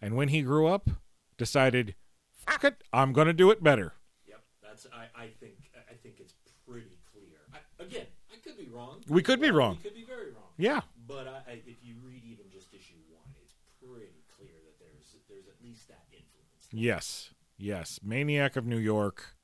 [0.01, 0.89] and when he grew up,
[1.37, 1.95] decided,
[2.35, 3.93] fuck it, I'm going to do it better.
[4.27, 5.55] Yep, that's I, I think
[5.89, 6.33] I think it's
[6.67, 7.37] pretty clear.
[7.53, 9.03] I, again, I could be wrong.
[9.07, 9.77] We could be wrong.
[9.77, 10.51] We could be very wrong.
[10.57, 10.81] Yeah.
[11.07, 15.15] But I, I, if you read even just issue one, it's pretty clear that there's
[15.29, 16.67] there's at least that influence.
[16.71, 17.99] Yes, yes.
[18.03, 19.36] Maniac of New York.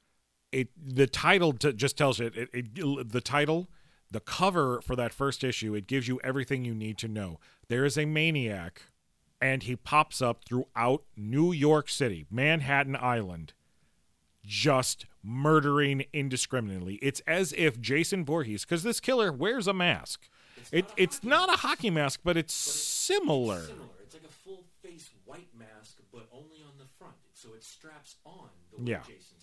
[0.54, 3.12] It the title t- just tells you it, it, it.
[3.12, 3.68] The title,
[4.12, 7.40] the cover for that first issue, it gives you everything you need to know.
[7.68, 8.84] There is a maniac,
[9.42, 13.54] and he pops up throughout New York City, Manhattan Island,
[14.46, 16.96] just murdering indiscriminately.
[16.96, 20.30] It's as if Jason Voorhees, because this killer wears a mask.
[20.72, 23.62] It, it's not a hockey mask, but it's similar.
[23.62, 23.90] Similar.
[24.04, 28.18] It's like a full face white mask, but only on the front, so it straps
[28.26, 29.00] on the way Yeah.
[29.00, 29.43] Jason's hockey mask does.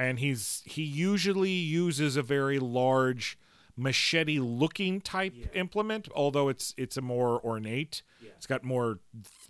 [0.00, 3.38] And he's he usually uses a very large
[3.76, 5.46] machete looking type Yeah.
[5.54, 8.30] implement although it's it's a more ornate Yeah.
[8.36, 8.98] it's got more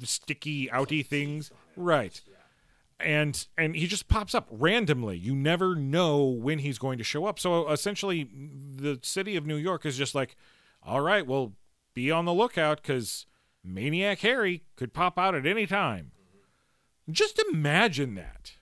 [0.02, 3.06] sticky outy things teeth on it, right Yeah.
[3.06, 7.26] and and he just pops up randomly you never know when he's going to show
[7.26, 8.28] up so essentially
[8.76, 10.36] the city of new york is just like
[10.82, 11.52] all right well
[11.94, 13.26] be on the lookout because
[13.64, 17.12] maniac harry could pop out at any time mm-hmm.
[17.12, 18.59] just imagine that And he's brutal.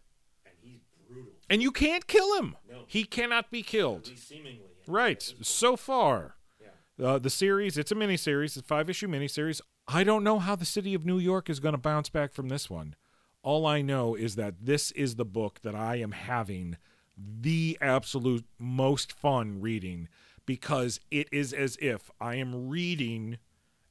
[1.50, 2.56] And you can't kill him.
[2.70, 2.84] No.
[2.86, 4.10] He cannot be killed.
[4.16, 4.60] Seemingly.
[4.86, 5.22] Right.
[5.42, 6.36] So far.
[6.60, 7.06] Yeah.
[7.06, 9.60] uh, the series, it's a miniseries, it's a five issue miniseries.
[9.86, 12.48] I don't know how the city of New York is going to bounce back from
[12.48, 12.94] this one.
[13.42, 16.76] All I know is that this is the book that I am having
[17.16, 20.08] the absolute most fun reading
[20.46, 23.38] because it is as if I am reading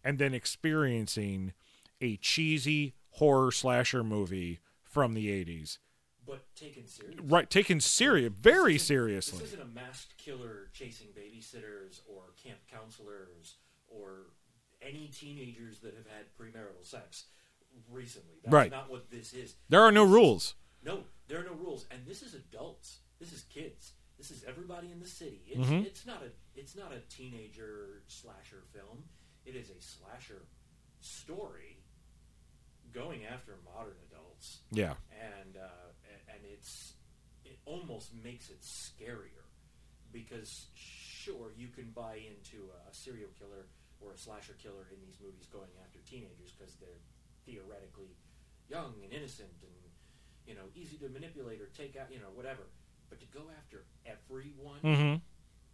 [0.03, 1.53] and then experiencing
[1.99, 5.79] a cheesy horror slasher movie from the 80s.
[6.27, 7.23] But taken seriously.
[7.25, 9.39] Right, taken serious, very This seriously.
[9.39, 13.55] This isn't a masked killer chasing babysitters or camp counselors
[13.87, 14.27] or
[14.81, 17.25] any teenagers that have had premarital sex
[17.89, 18.35] recently.
[18.43, 18.71] That's Right.
[18.71, 19.55] not what this is.
[19.69, 20.55] There are no This is- rules.
[20.83, 22.99] No, there are no rules, and this is adults.
[23.19, 23.93] This is kids.
[24.17, 25.43] This is everybody in the city.
[25.47, 25.85] It's, Mhm.
[25.85, 29.07] it's not a it's not a teenager slasher film.
[29.45, 30.47] It is a slasher
[30.99, 31.83] story
[32.91, 34.95] going after modern adults Yeah.
[35.11, 35.86] and uh,
[36.53, 36.93] it's
[37.45, 39.45] it almost makes it scarier
[40.11, 43.65] because sure you can buy into a, a serial killer
[44.01, 47.01] or a slasher killer in these movies going after teenagers because they're
[47.45, 48.15] theoretically
[48.69, 49.71] young and innocent and
[50.45, 52.63] you know easy to manipulate or take out you know whatever
[53.09, 55.13] but to go after everyone Mm-hmm.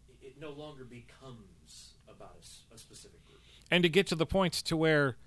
[0.10, 2.38] it, it no longer becomes about
[2.74, 5.18] a specific group And to get to the point to where,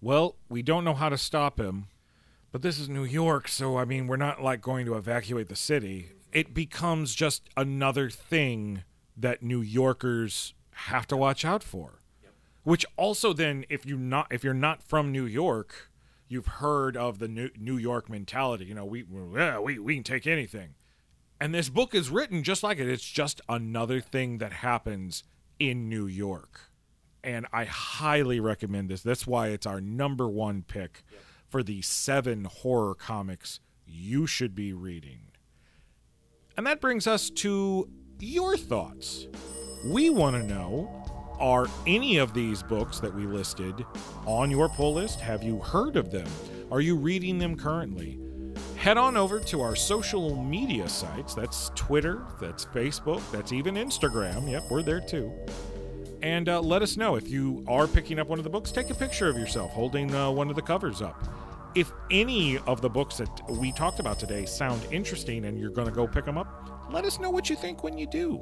[0.00, 1.86] well, we don't know how to stop him,
[2.52, 5.56] but this is New York, so I mean, we're not like going to evacuate the
[5.56, 6.10] city.
[6.32, 8.82] It becomes just another thing
[9.16, 12.00] that New Yorkers have to watch out for.
[12.22, 12.32] Yep.
[12.64, 15.90] Which also then, if you not if you're not from New York,
[16.28, 18.64] you've heard of the New, New York mentality.
[18.64, 20.74] You know, we yeah, we we can take anything.
[21.40, 22.88] And this book is written just like it.
[22.88, 25.24] It's just another thing that happens
[25.58, 26.60] in New York.
[27.22, 29.02] And I highly recommend this.
[29.02, 31.02] That's why it's our number one pick
[31.50, 35.20] for the seven horror comics you should be reading.
[36.56, 37.90] And that brings us to
[38.20, 39.26] your thoughts.
[39.84, 40.96] We want to know
[41.40, 43.84] are any of these books that we listed
[44.26, 45.20] on your pull list?
[45.20, 46.28] Have you heard of them?
[46.70, 48.20] Are you reading them currently?
[48.76, 51.34] Head on over to our social media sites.
[51.34, 54.50] That's Twitter, that's Facebook, that's even Instagram.
[54.50, 55.32] Yep, we're there too.
[56.22, 58.70] And uh, let us know if you are picking up one of the books.
[58.72, 61.22] Take a picture of yourself holding uh, one of the covers up.
[61.74, 65.88] If any of the books that we talked about today sound interesting and you're going
[65.88, 68.40] to go pick them up, let us know what you think when you do.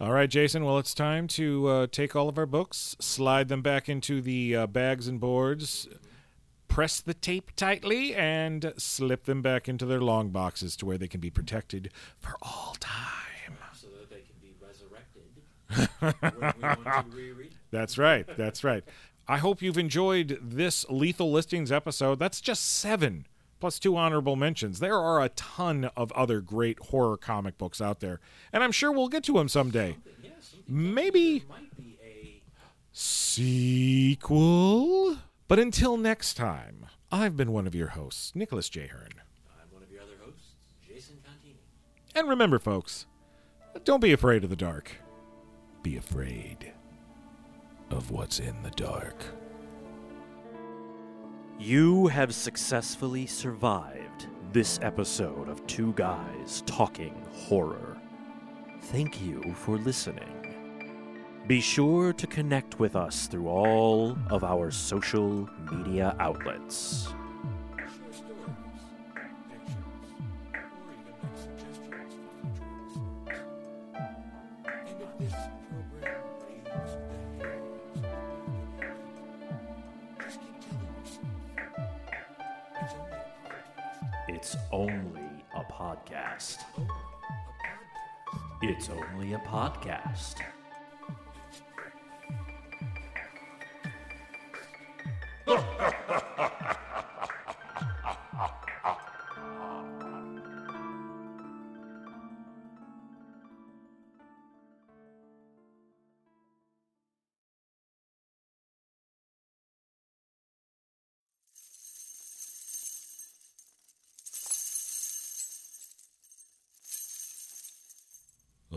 [0.00, 0.64] All right, Jason.
[0.64, 4.56] Well, it's time to uh, take all of our books, slide them back into the
[4.56, 5.88] uh, bags and boards,
[6.68, 11.06] press the tape tightly, and slip them back into their long boxes to where they
[11.08, 13.58] can be protected for all time.
[13.74, 15.59] so that they can be resurrected when we want to reread
[17.70, 18.26] That's right.
[18.36, 18.82] That's right.
[19.28, 22.18] I hope you've enjoyed this Lethal Listings episode.
[22.18, 23.26] That's just seven
[23.60, 24.80] plus two honorable mentions.
[24.80, 28.20] There are a ton of other great horror comic books out there,
[28.52, 29.96] and I'm sure we'll get to them someday.
[30.22, 31.44] yeah something Maybe
[32.02, 32.42] a
[32.92, 35.18] sequel.
[35.46, 38.86] But until next time, I've been one of your hosts, Nicholas J.
[38.86, 39.10] Hearn.
[39.60, 40.54] I'm one of your other hosts,
[40.86, 41.56] Jason Contini.
[42.14, 43.06] And remember, folks,
[43.84, 44.92] don't be afraid of the dark.
[45.82, 46.72] Be afraid
[47.90, 49.24] of what's in the dark.
[51.58, 57.96] You have successfully survived this episode of Two Guys Talking Horror.
[58.82, 61.40] Thank you for listening.
[61.46, 67.14] Be sure to connect with us through all of our social media outlets.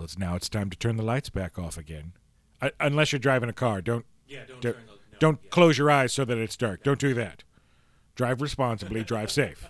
[0.04, 2.12] Well, it's now it's time to turn the lights back off again.
[2.62, 5.50] I, unless you're driving a car, don't Yeah, don't don't, turn the- no, don't yeah.
[5.50, 6.84] close your eyes so that it's dark.
[6.84, 7.46] Don't do that.
[8.16, 9.02] Drive responsibly.
[9.06, 9.70] drive safe.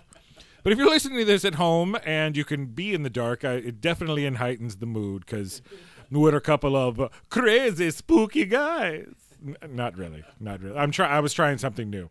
[0.64, 3.44] But if you're listening to this at home and you can be in the dark,
[3.44, 5.62] I, it definitely heightens the mood because
[6.10, 9.06] we're a couple of uh, crazy, spooky guys.
[9.70, 10.76] Not really, not really.
[10.76, 11.06] I'm try.
[11.08, 12.10] I was trying something new.